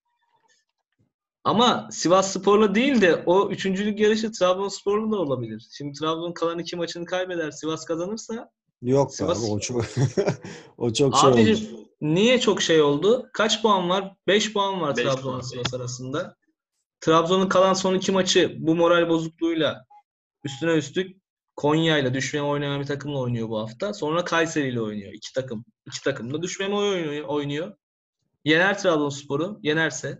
[1.43, 5.67] Ama Sivas Spor'la değil de o üçüncülük yarışı Trabzonspor'la da olabilir.
[5.77, 7.51] Şimdi Trabzon kalan iki maçını kaybeder.
[7.51, 8.49] Sivas kazanırsa
[8.81, 9.85] Yok Sivas- abi o çok
[10.77, 11.37] o çok şey oldu.
[11.37, 11.69] Abicim
[12.01, 13.29] niye çok şey oldu?
[13.33, 14.15] Kaç puan var?
[14.27, 15.43] 5 puan var Trabzon'la.
[15.43, 16.35] Sivas arasında.
[17.01, 19.85] Trabzon'un kalan son iki maçı bu moral bozukluğuyla
[20.43, 21.17] üstüne üstlük
[21.55, 23.93] Konya'yla düşmeye oynayan bir takımla oynuyor bu hafta.
[23.93, 25.13] Sonra Kayseri ile oynuyor.
[25.13, 25.65] İki takım.
[25.87, 27.27] İki takım da düşmeme oynuyor.
[27.27, 27.75] oynuyor.
[28.45, 29.59] Yener Trabzonspor'u.
[29.63, 30.19] Yenerse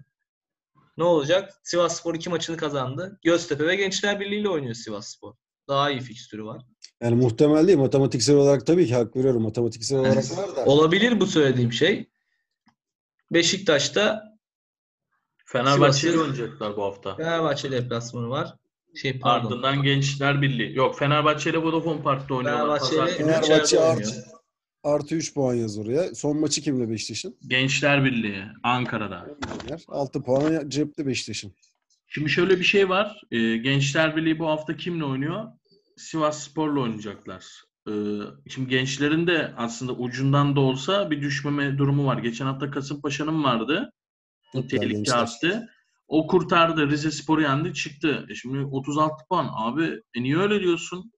[0.98, 1.54] ne olacak?
[1.64, 3.20] Sivasspor iki maçını kazandı.
[3.24, 5.34] Göztepe ve Gençler Birliği ile oynuyor Sivasspor.
[5.68, 6.62] Daha iyi fikstürü var.
[7.02, 7.78] Yani muhtemel değil.
[7.78, 9.42] Matematiksel olarak tabii ki hak veriyorum.
[9.42, 10.66] Matematiksel olarak var da.
[10.66, 12.10] Olabilir bu söylediğim şey.
[13.32, 14.35] Beşiktaş'ta
[15.46, 17.16] Fenerbahçe ile Sivas'ı- oynayacaklar bu hafta.
[17.16, 18.54] Fenerbahçe deplasmanı var.
[18.96, 19.48] Şey pardon.
[19.52, 20.76] Ardından Gençler Birliği.
[20.76, 22.80] Yok Fenerbahçe ile Vodafone Park'ta oynuyorlar.
[22.90, 23.18] Fenerbahçe.
[23.18, 24.26] Fenerbahçe artı,
[24.84, 26.16] artı 3 puan yaz oraya.
[26.16, 27.36] Son maçı kimle Beşiktaş'ın?
[27.48, 29.26] Gençler Birliği Ankara'da.
[29.88, 31.54] 6 puan cepte Beşiktaş'ın.
[32.08, 33.22] Şimdi şöyle bir şey var.
[33.32, 35.46] Ee, Gençler Birliği bu hafta kimle oynuyor?
[35.98, 37.46] Sivas Spor'la oynayacaklar.
[37.90, 37.92] Ee,
[38.50, 42.18] şimdi gençlerin de aslında ucundan da olsa bir düşmeme durumu var.
[42.18, 43.92] Geçen hafta Kasımpaşa'nın vardı.
[44.62, 45.70] Güzel Tehlike attı.
[46.08, 46.90] O kurtardı.
[46.90, 48.26] Rize Spor'u yendi çıktı.
[48.30, 49.50] E şimdi 36 puan.
[49.56, 51.12] Abi e niye öyle diyorsun?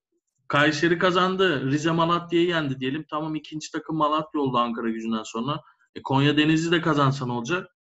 [0.48, 1.70] Kayseri kazandı.
[1.70, 3.04] Rize Malatya'yı yendi diyelim.
[3.10, 5.60] Tamam ikinci takım Malatya oldu Ankara gücünden sonra.
[5.94, 7.76] E Konya Denizli de kazansa ne olacak?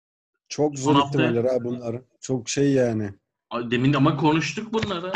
[0.49, 1.97] Çok Son zor hafta- ihtimaller ha bunlar.
[2.21, 3.11] Çok şey yani.
[3.71, 5.13] Demin ama konuştuk bunları.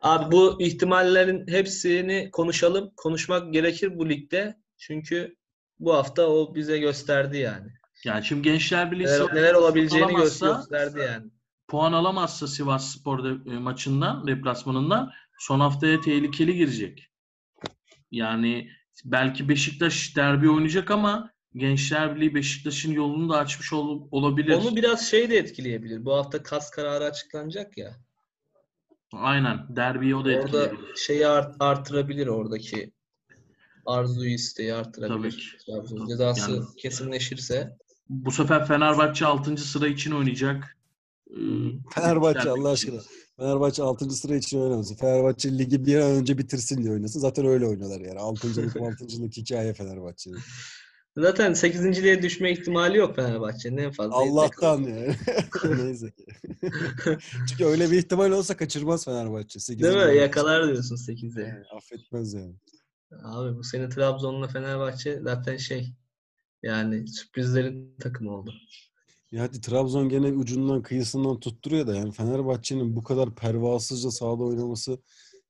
[0.00, 2.90] Abi bu ihtimallerin hepsini konuşalım.
[2.96, 4.56] Konuşmak gerekir bu ligde.
[4.78, 5.36] Çünkü
[5.78, 7.68] bu hafta o bize gösterdi yani.
[8.06, 11.26] Yani şimdi Gençler Birliği Neler, neler olabileceğini gösterdi yani.
[11.68, 17.08] puan alamazsa Sivas Spor e, maçından, deplasmanından son haftaya tehlikeli girecek.
[18.10, 18.70] Yani
[19.04, 24.54] belki Beşiktaş derbi oynayacak ama Gençler Birliği Beşiktaş'ın yolunu da açmış ol- olabilir.
[24.54, 26.04] Onu biraz şey de etkileyebilir.
[26.04, 27.96] Bu hafta kas kararı açıklanacak ya.
[29.12, 29.76] Aynen.
[29.76, 30.96] Derbiyi o da Orada etkileyebilir.
[30.96, 32.92] şeyi art- artırabilir oradaki
[33.86, 35.30] arzuyu isteği Tabii artırabilir.
[35.58, 35.64] ki.
[35.66, 37.76] Trabzon cezası Yani- kesinleşirse.
[38.08, 39.56] Bu sefer Fenerbahçe 6.
[39.56, 40.76] sıra için oynayacak.
[41.30, 41.36] Ee,
[41.94, 43.00] Fenerbahçe Allah aşkına.
[43.36, 44.10] Fenerbahçe 6.
[44.10, 44.96] sıra için oynamasın.
[44.96, 47.20] Fenerbahçe ligi bir an önce bitirsin diye oynasın.
[47.20, 48.18] Zaten öyle oynuyorlar yani.
[48.18, 48.48] 6.
[48.80, 49.06] 6.
[49.36, 50.38] hikaye Fenerbahçe'nin.
[51.16, 54.14] Zaten 8.liğe düşme ihtimali yok Fenerbahçe'nin en fazla.
[54.14, 55.16] Allah'tan yani.
[55.84, 56.26] Neyse ki.
[57.48, 59.60] Çünkü öyle bir ihtimal olsa kaçırmaz Fenerbahçe.
[59.60, 59.82] 8.
[59.82, 59.98] Değil mi?
[59.98, 60.18] oynaması.
[60.18, 61.42] Yakalar diyorsun 8'e.
[61.42, 62.54] Yani affetmez yani.
[63.24, 65.92] Abi bu sene Trabzon'la Fenerbahçe zaten şey
[66.66, 68.54] yani sürprizlerin takımı oldu.
[69.32, 74.98] Ya hadi Trabzon gene ucundan kıyısından tutturuyor da yani Fenerbahçe'nin bu kadar pervasızca sahada oynaması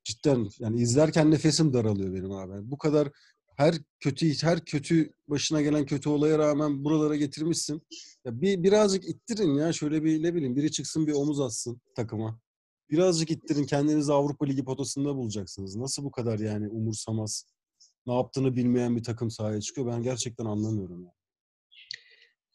[0.05, 2.71] cidden yani izlerken nefesim daralıyor benim abi.
[2.71, 3.09] Bu kadar
[3.57, 7.83] her kötü her kötü başına gelen kötü olaya rağmen buralara getirmişsin.
[8.25, 12.41] Ya bir birazcık ittirin ya şöyle bir ne bileyim biri çıksın bir omuz atsın takıma.
[12.91, 15.77] Birazcık ittirin kendinizi Avrupa Ligi potasında bulacaksınız.
[15.77, 17.45] Nasıl bu kadar yani umursamaz,
[18.07, 21.13] ne yaptığını bilmeyen bir takım sahaya çıkıyor ben gerçekten anlamıyorum ya.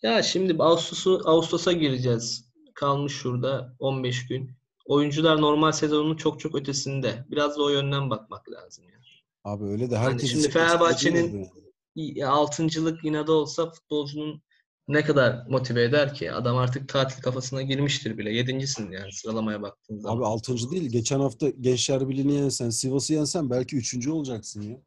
[0.02, 2.46] Ya şimdi Ağustos'u Ağustos'a gireceğiz.
[2.74, 4.52] Kalmış şurada 15 gün.
[4.86, 7.26] Oyuncular normal sezonun çok çok ötesinde.
[7.32, 9.02] Biraz da o yönden bakmak lazım yani.
[9.44, 11.50] Abi öyle de herkes şimdi için Fenerbahçe'nin-
[11.96, 12.26] yani.
[12.26, 14.42] Altıncılık inadı olsa futbolcunun
[14.88, 16.32] ne kadar motive eder ki?
[16.32, 18.34] Adam artık tatil kafasına girmiştir bile.
[18.34, 20.18] Yedincisin yani sıralamaya baktığın zaman.
[20.18, 20.72] Abi 6.
[20.72, 20.90] değil.
[20.92, 24.12] Geçen hafta Gençler Birliği'ni yensen, Sivas'ı yensen belki 3.
[24.12, 24.78] olacaksın ya.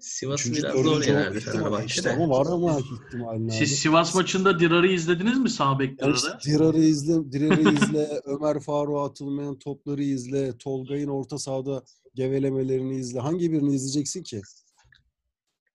[0.00, 1.84] Sivas'ı biraz zor Fenerbahçe'de.
[1.86, 3.52] işte ama var ama ihtimalin abi.
[3.52, 6.16] Siz Sivas maçında Dirar'ı izlediniz mi sağ bekleri Yani de?
[6.16, 13.20] işte Dirar'ı izle, Dirar'ı izle, Ömer Faruk'a atılmayan topları izle, Tolga'nın orta sahada gevelemelerini izle.
[13.20, 14.42] Hangi birini izleyeceksin ki?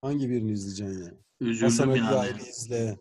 [0.02, 1.04] Hangi birini izleyeceksin
[1.42, 1.62] yani?
[1.62, 2.16] Hasan Üzüldüm yani.
[2.16, 3.00] ayrı izle.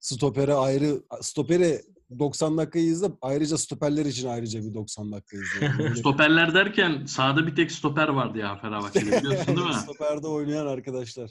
[0.00, 1.82] Stopere ayrı, stopere
[2.18, 3.06] 90 dakikayı izle.
[3.22, 5.64] Ayrıca stoperler için ayrıca bir 90 dakika izle.
[5.66, 9.74] Yani böyle- Stoperler derken sahada bir tek stoper vardı ya Fenerbahçe'de biliyorsun değil mi?
[9.82, 11.30] Stoperde oynayan arkadaşlar.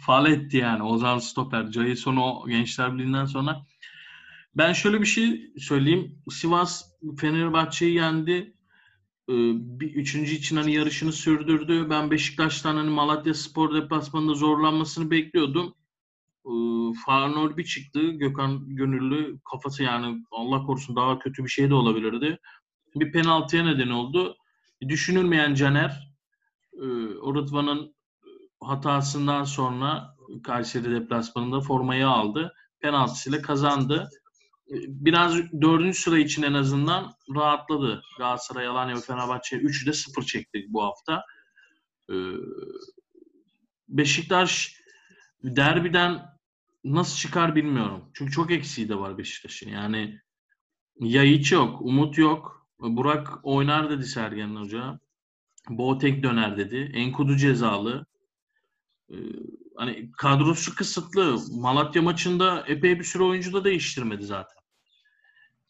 [0.00, 1.72] Faal etti yani Ozan Stoper.
[1.72, 3.66] Jason o Gençler Birliği'nden sonra.
[4.56, 6.18] Ben şöyle bir şey söyleyeyim.
[6.30, 6.84] Sivas
[7.20, 8.54] Fenerbahçe'yi yendi.
[9.30, 9.32] Ee,
[9.80, 11.86] Bir üçüncü için hani yarışını sürdürdü.
[11.90, 15.74] Ben Beşiktaş'tan hani Malatya Spor deplasmanında zorlanmasını bekliyordum.
[17.06, 18.10] Farnol bir çıktı.
[18.10, 22.38] Gökhan Gönüllü kafası yani Allah korusun daha kötü bir şey de olabilirdi.
[22.94, 24.36] Bir penaltıya neden oldu.
[24.88, 26.14] Düşünülmeyen Caner
[26.72, 26.86] e,
[27.34, 27.94] Rıdvan'ın
[28.60, 32.54] hatasından sonra Kayseri deplasmanında formayı aldı.
[32.80, 34.10] Penaltısıyla kazandı.
[34.70, 38.02] E, Biraz dördüncü sıra için en azından rahatladı.
[38.18, 41.24] Galatasaray, Alanya ve Fenerbahçe 3'ü de 0 çekti bu hafta.
[42.10, 42.14] E,
[43.88, 44.78] Beşiktaş
[45.44, 46.37] derbiden
[46.84, 48.04] nasıl çıkar bilmiyorum.
[48.14, 49.70] Çünkü çok eksiği de var Beşiktaş'ın.
[49.70, 50.20] Yani
[51.00, 52.68] ya hiç yok, Umut yok.
[52.80, 55.00] Burak oynar dedi Sergen Hoca.
[55.68, 56.90] Boateng döner dedi.
[56.94, 58.06] Enkudu cezalı.
[59.10, 59.16] Ee,
[59.76, 61.38] hani kadrosu kısıtlı.
[61.52, 64.62] Malatya maçında epey bir süre oyuncu da değiştirmedi zaten.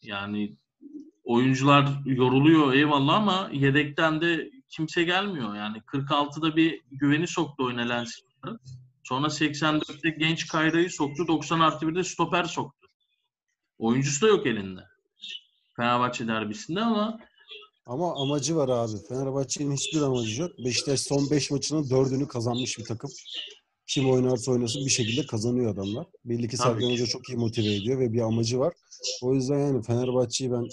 [0.01, 0.57] Yani
[1.23, 5.55] oyuncular yoruluyor eyvallah ama yedekten de kimse gelmiyor.
[5.55, 8.19] Yani 46'da bir güveni soktu oyuna Lens.
[9.09, 11.27] Sonra 84'te genç Kayra'yı soktu.
[11.27, 12.87] 90 artı 1'de stoper soktu.
[13.79, 14.81] Oyuncusu da yok elinde.
[15.75, 17.19] Fenerbahçe derbisinde ama
[17.85, 19.07] Ama amacı var abi.
[19.09, 20.51] Fenerbahçe'nin hiçbir amacı yok.
[20.65, 23.11] Beşiktaş son 5 maçının 4'ünü kazanmış bir takım.
[23.87, 26.05] Kim oynarsa oynasın bir şekilde kazanıyor adamlar.
[26.25, 26.91] Belli ki Sergen.
[26.91, 28.73] Hoca çok iyi motive ediyor ve bir amacı var.
[29.21, 30.67] O yüzden yani Fenerbahçe'yi ben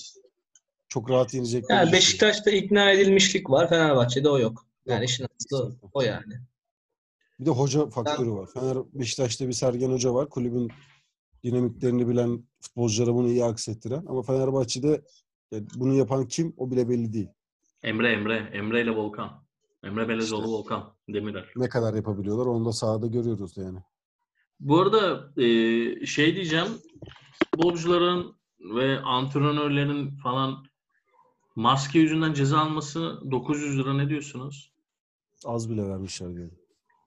[0.89, 1.93] çok rahat yeneceklerini Yani düşünüyorum.
[1.93, 3.69] Beşiktaş'ta ikna edilmişlik var.
[3.69, 4.67] Fenerbahçe'de o yok.
[4.87, 6.35] Yani işin aslı o yani.
[7.41, 8.49] Bir de hoca faktörü var.
[8.55, 10.29] Fener Beşiktaş'ta bir Sergen Hoca var.
[10.29, 10.71] Kulübün
[11.45, 14.05] dinamiklerini bilen futbolculara bunu iyi aksettiren.
[14.09, 15.03] Ama Fenerbahçe'de
[15.51, 17.29] yani bunu yapan kim o bile belli değil.
[17.83, 18.51] Emre Emre.
[18.53, 19.43] Emre ile Volkan.
[19.85, 20.53] Emre Belezoğlu İşte.
[20.53, 21.45] Volkan Demirel.
[21.57, 23.79] Ne kadar yapabiliyorlar onu da sahada görüyoruz yani.
[24.61, 26.69] Bu arada e, şey diyeceğim.
[27.45, 30.65] Futbolcuların ve antrenörlerin falan
[31.57, 34.73] maske yüzünden ceza alması 900 lira ne diyorsunuz?
[35.45, 36.51] Az bile vermişler diyor.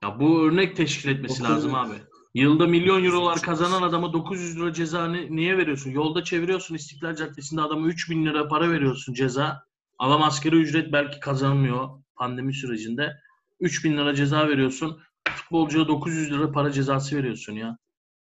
[0.04, 1.94] Ya bu örnek teşkil etmesi 900 lazım abi.
[2.34, 5.92] Yılda milyon eurolar kazanan adama 900 lira ceza ni- niye veriyorsun?
[5.92, 9.64] Yolda çeviriyorsun İstiklal Caddesi'nde adama 3000 lira para veriyorsun ceza.
[10.00, 13.14] Adam askeri ücret belki kazanmıyor pandemi sürecinde.
[13.60, 15.00] 3000 lira ceza veriyorsun.
[15.36, 17.78] Futbolcuya 900 lira para cezası veriyorsun ya.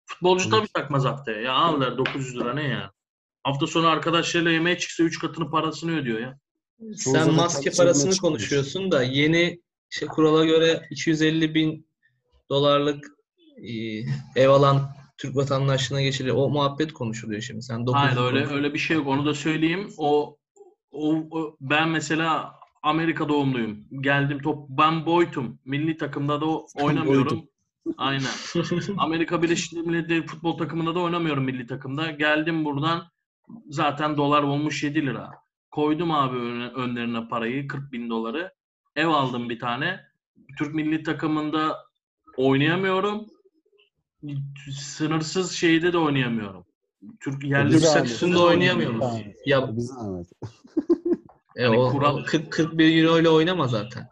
[0.06, 1.40] Futbolcu tabii takmaz haftaya.
[1.40, 2.92] Ya al der 900 lira ne ya?
[3.44, 6.38] Hafta sonu arkadaşlarıyla yemeğe çıksa 3 katını parasını ödüyor ya.
[6.80, 8.32] Çoğu Sen zaman maske parasını çıkmıyor.
[8.32, 9.60] konuşuyorsun da yeni
[9.98, 11.86] şey, kurala göre 250 bin
[12.50, 13.04] dolarlık
[13.56, 13.72] e,
[14.42, 16.36] ev alan Türk vatandaşlığına geçiliyor.
[16.36, 17.62] O muhabbet konuşuluyor şimdi.
[17.62, 18.56] Sen 900 Hayır öyle konuşuyorsun.
[18.56, 19.06] öyle bir şey yok.
[19.06, 19.88] Onu da söyleyeyim.
[19.98, 20.36] O,
[20.90, 23.84] o, o- ben mesela Amerika doğumluyum.
[24.00, 25.58] Geldim top ben boytum.
[25.64, 26.46] Milli takımda da
[26.84, 27.24] oynamıyorum.
[27.30, 27.48] Boytum.
[27.96, 28.30] Aynen.
[28.98, 32.10] Amerika Birleşik Devletleri futbol takımında da oynamıyorum milli takımda.
[32.10, 33.02] Geldim buradan
[33.68, 35.30] zaten dolar olmuş 7 lira.
[35.70, 36.36] Koydum abi
[36.76, 38.52] önlerine parayı 40 bin doları.
[38.96, 40.00] Ev aldım bir tane.
[40.58, 41.76] Türk milli takımında
[42.36, 43.26] oynayamıyorum.
[44.80, 46.64] Sınırsız şeyde de oynayamıyorum.
[47.20, 48.96] Türk yerli Biz Türk abi, statüsünde biz oynayamıyor abi.
[48.96, 49.10] musun?
[49.16, 50.26] Yani, Ya Biz Ahmet.
[51.56, 54.08] e, Hani o, kural- o 40, 41 euro ile oynama zaten.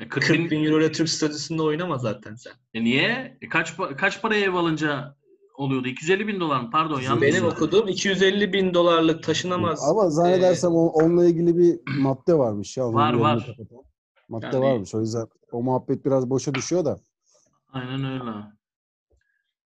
[0.00, 2.52] E, 40 40 bin, bin euro ile Türk statüsünde oynama zaten sen.
[2.74, 3.38] E niye?
[3.42, 5.16] E kaç kaç paraya ev alınca
[5.54, 5.88] oluyordu?
[5.88, 6.70] 250 bin dolar mı?
[6.72, 7.22] Pardon yanlış.
[7.22, 7.56] Benim söyledim.
[7.56, 9.80] okuduğum 250 bin dolarlık taşınamaz.
[9.90, 12.92] Ama zannedersem o- onunla ilgili bir madde varmış ya.
[12.92, 13.46] Var, var.
[13.46, 13.91] kapatan.
[14.32, 14.94] Madde Yani- varmış.
[14.94, 17.00] O yüzden o muhabbet biraz boşa düşüyor da.
[17.72, 18.30] Aynen öyle.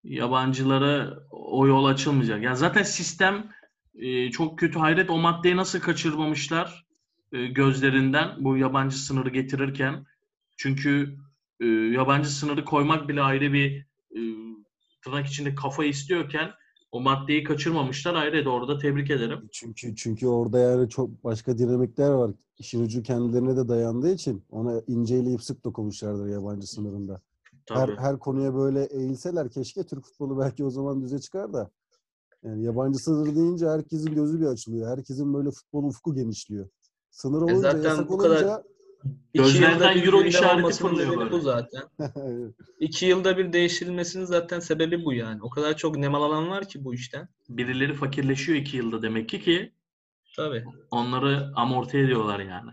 [0.04, 2.44] Yabancılara o yol açılmayacak.
[2.44, 3.50] Ya zaten sistem
[3.96, 4.80] e, çok kötü.
[4.80, 6.86] Hayret o maddeyi nasıl kaçırmamışlar
[7.32, 10.06] e, gözlerinden bu yabancı sınırı getirirken.
[10.58, 11.18] Çünkü
[11.60, 14.20] e, yabancı sınırı koymak bile ayrı bir e,
[15.02, 16.52] tırnak içinde kafa istiyorken
[16.96, 18.16] o maddeyi kaçırmamışlar.
[18.16, 19.50] Hayret orada tebrik ederim.
[19.52, 22.32] Çünkü çünkü orada yani çok başka dinamikler var.
[22.58, 27.22] İşin ucu kendilerine de dayandığı için ona inceleyip sık dokunmuşlardır yabancı sınırında.
[27.70, 27.98] Her, Tabii.
[27.98, 31.70] her konuya böyle eğilseler keşke Türk futbolu belki o zaman düze çıkar da.
[32.44, 34.98] Yani yabancı sınır deyince herkesin gözü bir açılıyor.
[34.98, 36.70] Herkesin böyle futbol ufku genişliyor.
[37.12, 38.64] Sınır olunca, zaten yasak bu kadar- olunca
[39.34, 41.32] İki yılda bir euro işareti fırlıyor böyle.
[41.32, 41.84] bu zaten.
[42.80, 45.44] İki yılda bir değiştirilmesinin zaten sebebi bu yani.
[45.44, 47.28] O kadar çok nemalanan var ki bu işten.
[47.50, 49.74] Birileri fakirleşiyor iki yılda demek ki ki
[50.36, 50.64] Tabii.
[50.92, 52.72] onları amorti ediyorlar yani.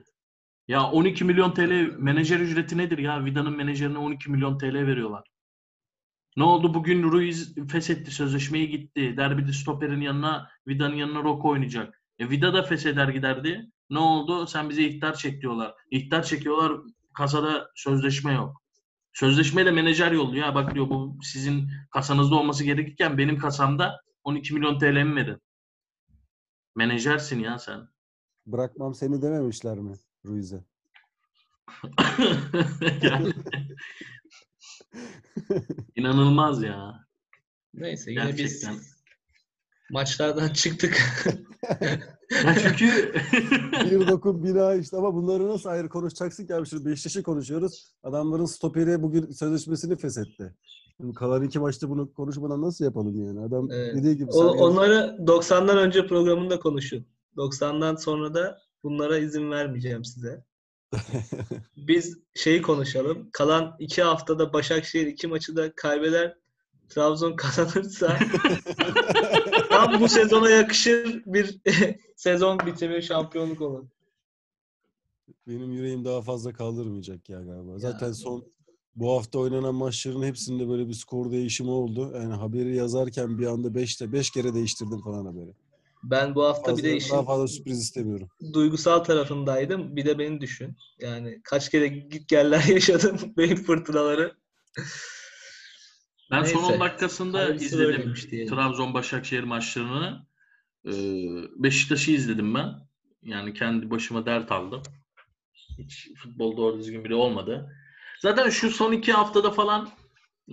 [0.68, 3.24] Ya 12 milyon TL menajer ücreti nedir ya?
[3.24, 5.24] Vida'nın menajerine 12 milyon TL veriyorlar.
[6.36, 9.16] Ne oldu bugün Ruiz feshetti sözleşmeyi gitti.
[9.16, 12.02] Derbide stoperin yanına Vida'nın yanına Roko oynayacak.
[12.18, 13.70] E Vida da fesheder giderdi.
[13.92, 14.46] Ne oldu?
[14.46, 15.74] Sen bize ihtar çek diyorlar.
[15.90, 16.80] İhtar çekiyorlar.
[17.14, 18.62] Kasada sözleşme yok.
[19.12, 20.46] Sözleşmeyle menajer yolluyor.
[20.46, 25.38] Ya bak diyor bu sizin kasanızda olması gerekirken benim kasamda 12 milyon TL mi verin?
[26.76, 27.88] Menajersin ya sen.
[28.46, 30.64] bırakmam seni dememişler mi Ruiz'e?
[33.02, 33.32] Yani
[35.96, 37.06] inanılmaz ya.
[37.74, 38.74] Neyse yine Gerçekten.
[38.74, 38.96] biz
[39.90, 41.24] maçlardan çıktık.
[42.44, 43.12] Ya çünkü
[43.90, 47.94] bir dokun bina işte ama bunları nasıl ayrı konuşacaksın ki abi şimdi Beşiktaş'ı konuşuyoruz.
[48.02, 50.54] Adamların stoperi bugün sözleşmesini feshetti.
[50.96, 53.40] Şimdi kalan iki maçta bunu konuşmadan nasıl yapalım yani?
[53.40, 53.94] Adam Evet.
[53.96, 57.06] dediği gibi O, onları 90'dan önce programında konuşun.
[57.36, 60.44] 90'dan sonra da bunlara izin vermeyeceğim size.
[61.76, 63.28] Biz şeyi konuşalım.
[63.32, 66.41] Kalan iki haftada Başakşehir iki maçı da kaybeder.
[66.94, 68.18] Trabzon kazanırsa
[69.70, 71.60] tam bu sezona yakışır bir
[72.16, 73.84] sezon bitimi şampiyonluk olur.
[75.46, 77.78] Benim yüreğim daha fazla kaldırmayacak ya galiba.
[77.78, 78.44] Zaten son
[78.96, 82.12] bu hafta oynanan maçların hepsinde böyle bir skor değişimi oldu.
[82.14, 85.54] Yani haberi yazarken bir anda 5'te 5 kere değiştirdim falan haberi.
[86.04, 88.28] Ben bu hafta bir de Fazla, işin daha fazla sürpriz istemiyorum.
[88.52, 89.96] duygusal tarafındaydım.
[89.96, 90.76] Bir de beni düşün.
[90.98, 93.16] Yani kaç kere git geller yaşadım.
[93.36, 94.36] Beyin fırtınaları.
[96.32, 96.74] Ben son Neyse.
[96.74, 98.14] 10 dakikasında Hayırlısı izledim.
[98.48, 100.26] Trabzon-Başakşehir maçlarını.
[100.86, 100.92] Ee,
[101.56, 102.74] Beşiktaş'ı izledim ben.
[103.22, 104.82] Yani kendi başıma dert aldım.
[105.78, 107.76] Hiç futbol doğru düzgün bile olmadı.
[108.20, 109.88] Zaten şu son iki haftada falan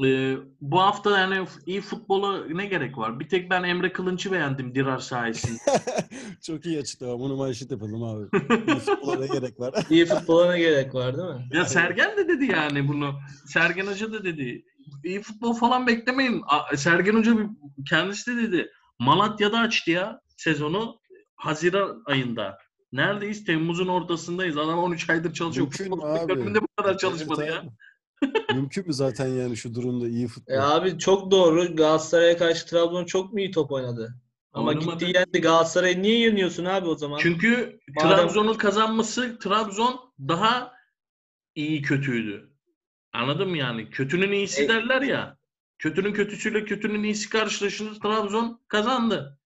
[0.06, 3.19] e, bu hafta yani iyi futbola ne gerek var?
[3.19, 5.60] Bir tek ben Emre Kılınç'ı beğendim Dirar sayesinde.
[6.41, 7.19] Çok iyi açıklama.
[7.19, 8.32] Bunu manşet yapalım abi.
[8.67, 9.73] Bir futbola ne gerek var?
[9.89, 11.47] İyi futbola ne gerek var değil mi?
[11.54, 13.19] ya Sergen de dedi yani bunu.
[13.45, 14.65] Sergen Hoca da dedi.
[15.04, 16.41] İyi futbol falan beklemeyin.
[16.75, 17.47] Sergen Hoca bir-
[17.89, 18.69] kendisi de dedi.
[18.99, 20.99] Malatya'da açtı ya sezonu
[21.36, 22.58] Haziran ayında.
[22.91, 23.45] Neredeyiz?
[23.45, 24.58] Temmuz'un ortasındayız.
[24.58, 25.67] Adam 13 aydır çalışıyor.
[25.67, 26.56] Mümkün mü Futbol abi?
[26.56, 27.60] bu kadar Evet çalışmadı ya.
[27.60, 27.69] abi.
[28.55, 30.53] Mümkün mü zaten yani şu durumda iyi futbol?
[30.53, 31.75] E abi çok doğru.
[31.75, 34.15] Galatasaray'a karşı Trabzon çok mu iyi top oynadı?
[34.53, 35.05] Ama Oynamadı.
[35.05, 35.41] gitti yendi.
[35.41, 37.17] Galatasaray'ı niye yeniyorsun abi o zaman?
[37.21, 40.71] Çünkü Madem- Trabzon'un kazanması Trabzon daha
[41.55, 42.49] iyi kötüydü.
[43.13, 43.89] Anladın mı yani?
[43.89, 45.38] Kötünün iyisi E- derler ya.
[45.77, 49.38] Kötünün kötüsüyle kötünün iyisi karşılaşınca Trabzon kazandı.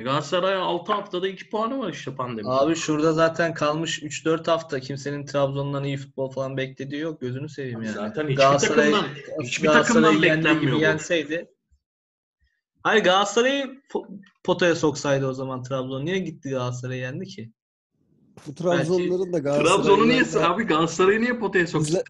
[0.00, 2.48] E Galatasaray 6 haftada 2 puanı var işte pandemi.
[2.50, 7.20] Abi şurada zaten kalmış 3-4 hafta kimsenin Trabzon'dan iyi futbol falan beklediği yok.
[7.20, 7.94] Gözünü seveyim yani.
[7.94, 9.04] Zaten hiçbir Galatasaray- takımdan
[9.42, 11.50] hiçbir takımdan beklenmiyor yenseydi.
[12.82, 16.04] Hayır Galatasaray'ı po- potaya soksaydı o zaman Trabzon.
[16.04, 17.52] Niye gitti Galatasaray'ı yendi ki?
[18.46, 21.88] Bu Trabzonların da Trabzon'u niye Galatasaray'la abi Galatasaray'ı niye potaya soktu?
[21.92, 22.04] İzle-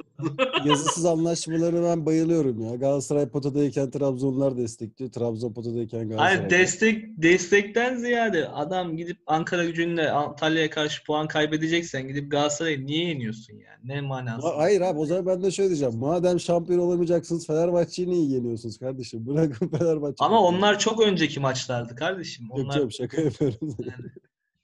[0.68, 2.74] yazısız anlaşmalarına ben bayılıyorum ya.
[2.74, 5.10] Galatasaray potadayken Trabzonlar destekliyor.
[5.12, 6.36] Trabzon potadayken Galatasaray.
[6.38, 13.04] Hayır destek destekten ziyade adam gidip Ankara gücünde Antalya'ya karşı puan kaybedeceksen gidip Galatasaray'ı niye
[13.08, 13.80] yeniyorsun yani?
[13.84, 14.46] Ne manası?
[14.46, 15.96] Ma- Hayır abi o zaman ben de şöyle diyeceğim.
[15.98, 19.26] Madem şampiyon olamayacaksınız Fenerbahçe'yi niye yeniyorsunuz kardeşim?
[19.26, 20.14] Bırakın Fenerbahçe.
[20.24, 22.46] Ama onlar çok önceki maçlardı kardeşim.
[22.46, 23.58] Yok Onlar canım şaka yapıyorum.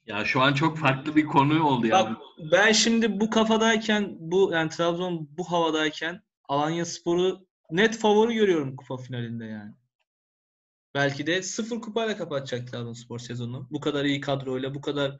[0.07, 1.93] Ya şu an çok farklı bir konu oldu ya.
[2.05, 2.17] Bak
[2.51, 8.97] ben şimdi bu kafadayken bu yani Trabzon bu havadayken Alanya Spor'u net favori görüyorum kupa
[8.97, 9.73] finalinde yani.
[10.95, 13.67] Belki de sıfır kupayla kapatacak Trabzonspor sezonu.
[13.71, 15.17] Bu kadar iyi kadroyla, bu kadar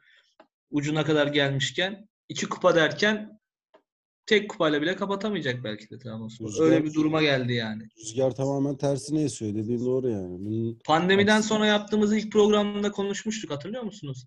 [0.70, 3.40] ucuna kadar gelmişken iki kupa derken
[4.26, 6.46] tek kupayla bile kapatamayacak belki de Trabzonspor.
[6.48, 7.82] Rüzgar- Öyle bir duruma geldi yani.
[7.98, 9.54] Rüzgar tamamen tersine esiyor.
[9.54, 10.38] Dediğin doğru yani.
[10.40, 14.26] Bunun Pandemiden sonra yaptığımız ilk programda konuşmuştuk hatırlıyor musunuz?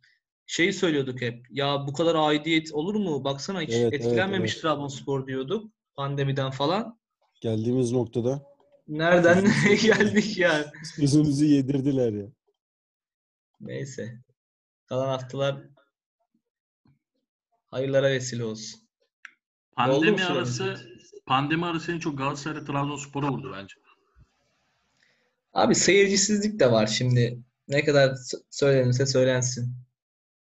[0.51, 1.45] Şeyi söylüyorduk hep.
[1.49, 3.23] Ya bu kadar aidiyet olur mu?
[3.23, 4.61] Baksana hiç Evet, evet, etkilenmemiş evet.
[4.61, 6.99] Trabzonspor diyorduk pandemiden falan.
[7.41, 8.43] geldiğimiz noktada
[8.87, 10.65] Nereden nereye geldik yani?
[10.97, 12.25] gözümüzü yedirdiler ya.
[13.59, 14.21] Neyse.
[14.85, 15.57] Kalan haftalar
[17.71, 18.81] hayırlara vesile olsun.
[19.77, 20.37] Oldu mu Pandemi süremiz?
[20.61, 20.89] arası
[21.25, 23.75] pandemi arası en çok Galatasaray Trabzonspor'a vurdu bence.
[25.53, 27.39] Abi seyircisizlik de var şimdi.
[27.67, 29.75] Ne kadar s- söylenirse söylensin.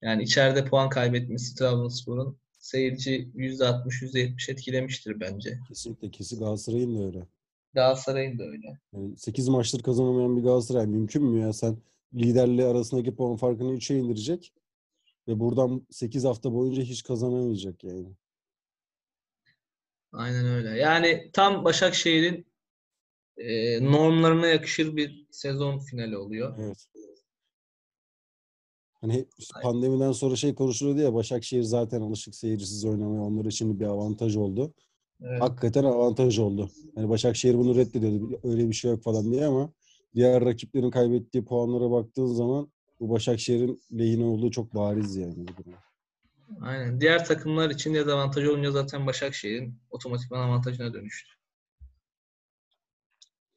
[0.03, 5.59] Yani içeride puan kaybetmesi Trabzonspor'un seyirci %60, %70 etkilemiştir bence.
[5.69, 7.27] Kesinlikle kesin Galatasaray'ın da öyle.
[7.75, 8.67] Galatasaray'ın da öyle.
[8.93, 11.53] Yani 8 maçtır kazanamayan bir Galatasaray mümkün mü ya?
[11.53, 11.77] Sen
[12.15, 14.53] liderle arasındaki puan farkını 3'e indirecek
[15.29, 18.09] ve buradan 8 hafta boyunca hiç kazanamayacak yani.
[20.13, 20.69] Aynen öyle.
[20.69, 22.47] Yani tam Başakşehir'in
[23.37, 26.59] e, normlarına yakışır bir sezon finali oluyor.
[26.59, 26.87] Evet.
[29.01, 29.27] Hani
[29.63, 34.75] pandemiden sonra şey konuşuluyordu ya Başakşehir zaten alışık seyircisiz oynamaya onlar için bir avantaj oldu.
[35.23, 35.43] Evet.
[35.43, 36.71] Hakikaten avantaj oldu.
[36.97, 38.41] Yani Başakşehir bunu reddediyordu.
[38.45, 39.73] Öyle bir şey yok falan diye ama
[40.15, 45.47] diğer rakiplerin kaybettiği puanlara baktığın zaman bu Başakşehir'in lehine olduğu çok bariz yani.
[46.61, 47.01] Aynen.
[47.01, 51.33] Diğer takımlar için dezavantaj olunca zaten Başakşehir'in otomatikman avantajına dönüştü.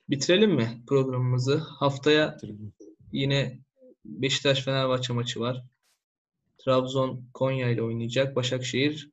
[0.09, 1.57] Bitirelim mi programımızı?
[1.57, 2.37] Haftaya
[3.11, 3.59] yine
[4.05, 5.63] Beşiktaş Fenerbahçe maçı var.
[6.57, 8.35] Trabzon Konya ile oynayacak.
[8.35, 9.09] Başakşehir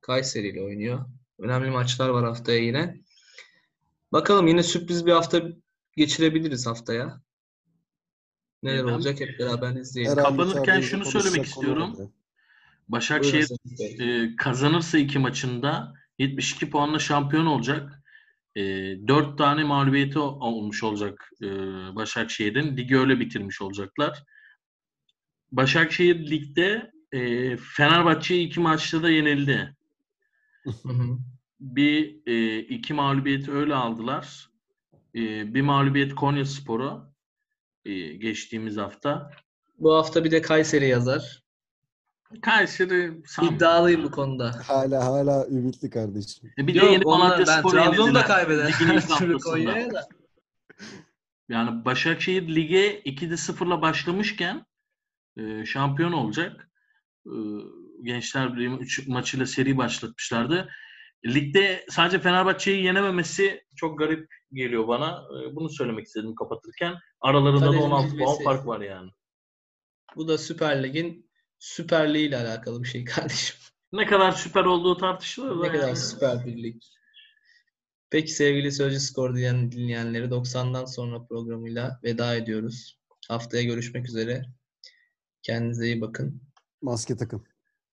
[0.00, 1.04] Kayseri ile oynuyor.
[1.38, 3.00] Önemli maçlar var haftaya yine.
[4.12, 5.42] Bakalım yine sürpriz bir hafta
[5.96, 7.20] geçirebiliriz haftaya.
[8.62, 10.14] Neler Ben- olacak hep beraber izleyelim.
[10.14, 12.12] Kapanırken şunu söylemek istiyorum.
[12.88, 13.48] Başakşehir
[14.00, 18.01] e, kazanırsa iki maçında 72 puanla şampiyon olacak.
[18.56, 18.62] E,
[19.08, 21.48] 4 tane mağlubiyeti olmuş olacak e,
[21.96, 22.76] Başakşehir'in.
[22.76, 24.22] Ligi öyle bitirmiş olacaklar.
[25.52, 29.76] Başakşehir ligde e, Fenerbahçe'yi iki maçta da yenildi.
[31.60, 34.50] Bir e, iki mağlubiyeti öyle aldılar.
[35.14, 37.12] E, bir mağlubiyet Konya Sporu
[37.84, 39.30] e, geçtiğimiz hafta.
[39.78, 41.41] Bu hafta bir de Kayseri yazar.
[42.40, 43.56] Kayseri sanmıyorum.
[43.56, 44.60] İddialıyım bu konuda.
[44.66, 46.50] Hala hala ümitli kardeşim.
[46.58, 48.26] E, bir de Yok, yeni Malatya ben Spor'u da yenildiler.
[48.26, 48.68] kaybeder.
[48.68, 49.74] Ligin ilk haftasında.
[49.92, 50.08] Da.
[51.48, 54.66] Yani Başakşehir lige 2'de 0'la başlamışken
[55.36, 56.70] e, şampiyon olacak.
[57.26, 57.34] E,
[58.02, 60.68] Gençler Birliği üç maçıyla seri başlatmışlardı.
[61.26, 65.10] Ligde sadece Fenerbahçe'yi yenememesi çok garip geliyor bana.
[65.10, 66.94] E, bunu söylemek istedim kapatırken.
[67.20, 69.10] Aralarında da Kaderin 16 puan fark var yani.
[70.16, 71.30] Bu da Süper Lig'in
[71.62, 73.56] süperliği ile alakalı bir şey kardeşim.
[73.92, 75.62] Ne kadar süper olduğu tartışılır.
[75.62, 75.96] Ne kadar yani.
[75.96, 76.82] süper bir lig.
[78.10, 82.98] Peki sevgili Sözcü Skor diyen dinleyenleri 90'dan sonra programıyla veda ediyoruz.
[83.28, 84.42] Haftaya görüşmek üzere.
[85.42, 86.42] Kendinize iyi bakın.
[86.82, 87.46] Maske takın.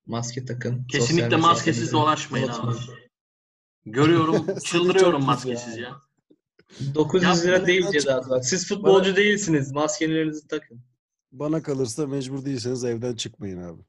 [0.05, 0.87] Maske takın.
[0.87, 2.75] Kesinlikle sosyal maskesiz dolaşmayın abi.
[3.85, 5.81] Görüyorum, çıldırıyorum maskesiz güzel.
[5.81, 6.01] ya.
[6.95, 8.39] 900 lira Ya, değil cezası.
[8.43, 9.71] Siz futbolcu değilsiniz.
[9.71, 10.81] Maskelerinizi takın.
[11.31, 13.81] Bana kalırsa mecbur değilseniz evden çıkmayın abi.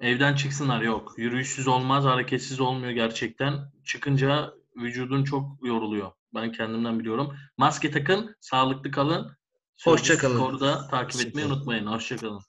[0.00, 1.14] Evden çıksınlar yok.
[1.16, 3.72] Yürüyüşsüz olmaz, hareketsiz olmuyor gerçekten.
[3.84, 6.12] Çıkınca vücudun çok yoruluyor.
[6.34, 7.34] Ben kendimden biliyorum.
[7.58, 9.36] Maske takın, sağlıklı kalın.
[9.84, 10.32] Hoşça kalın.
[10.32, 11.56] Sözcü Skor'da takip Hoşça etmeyi kalın.
[11.56, 11.86] unutmayın.
[11.86, 12.40] Hoşça kalın.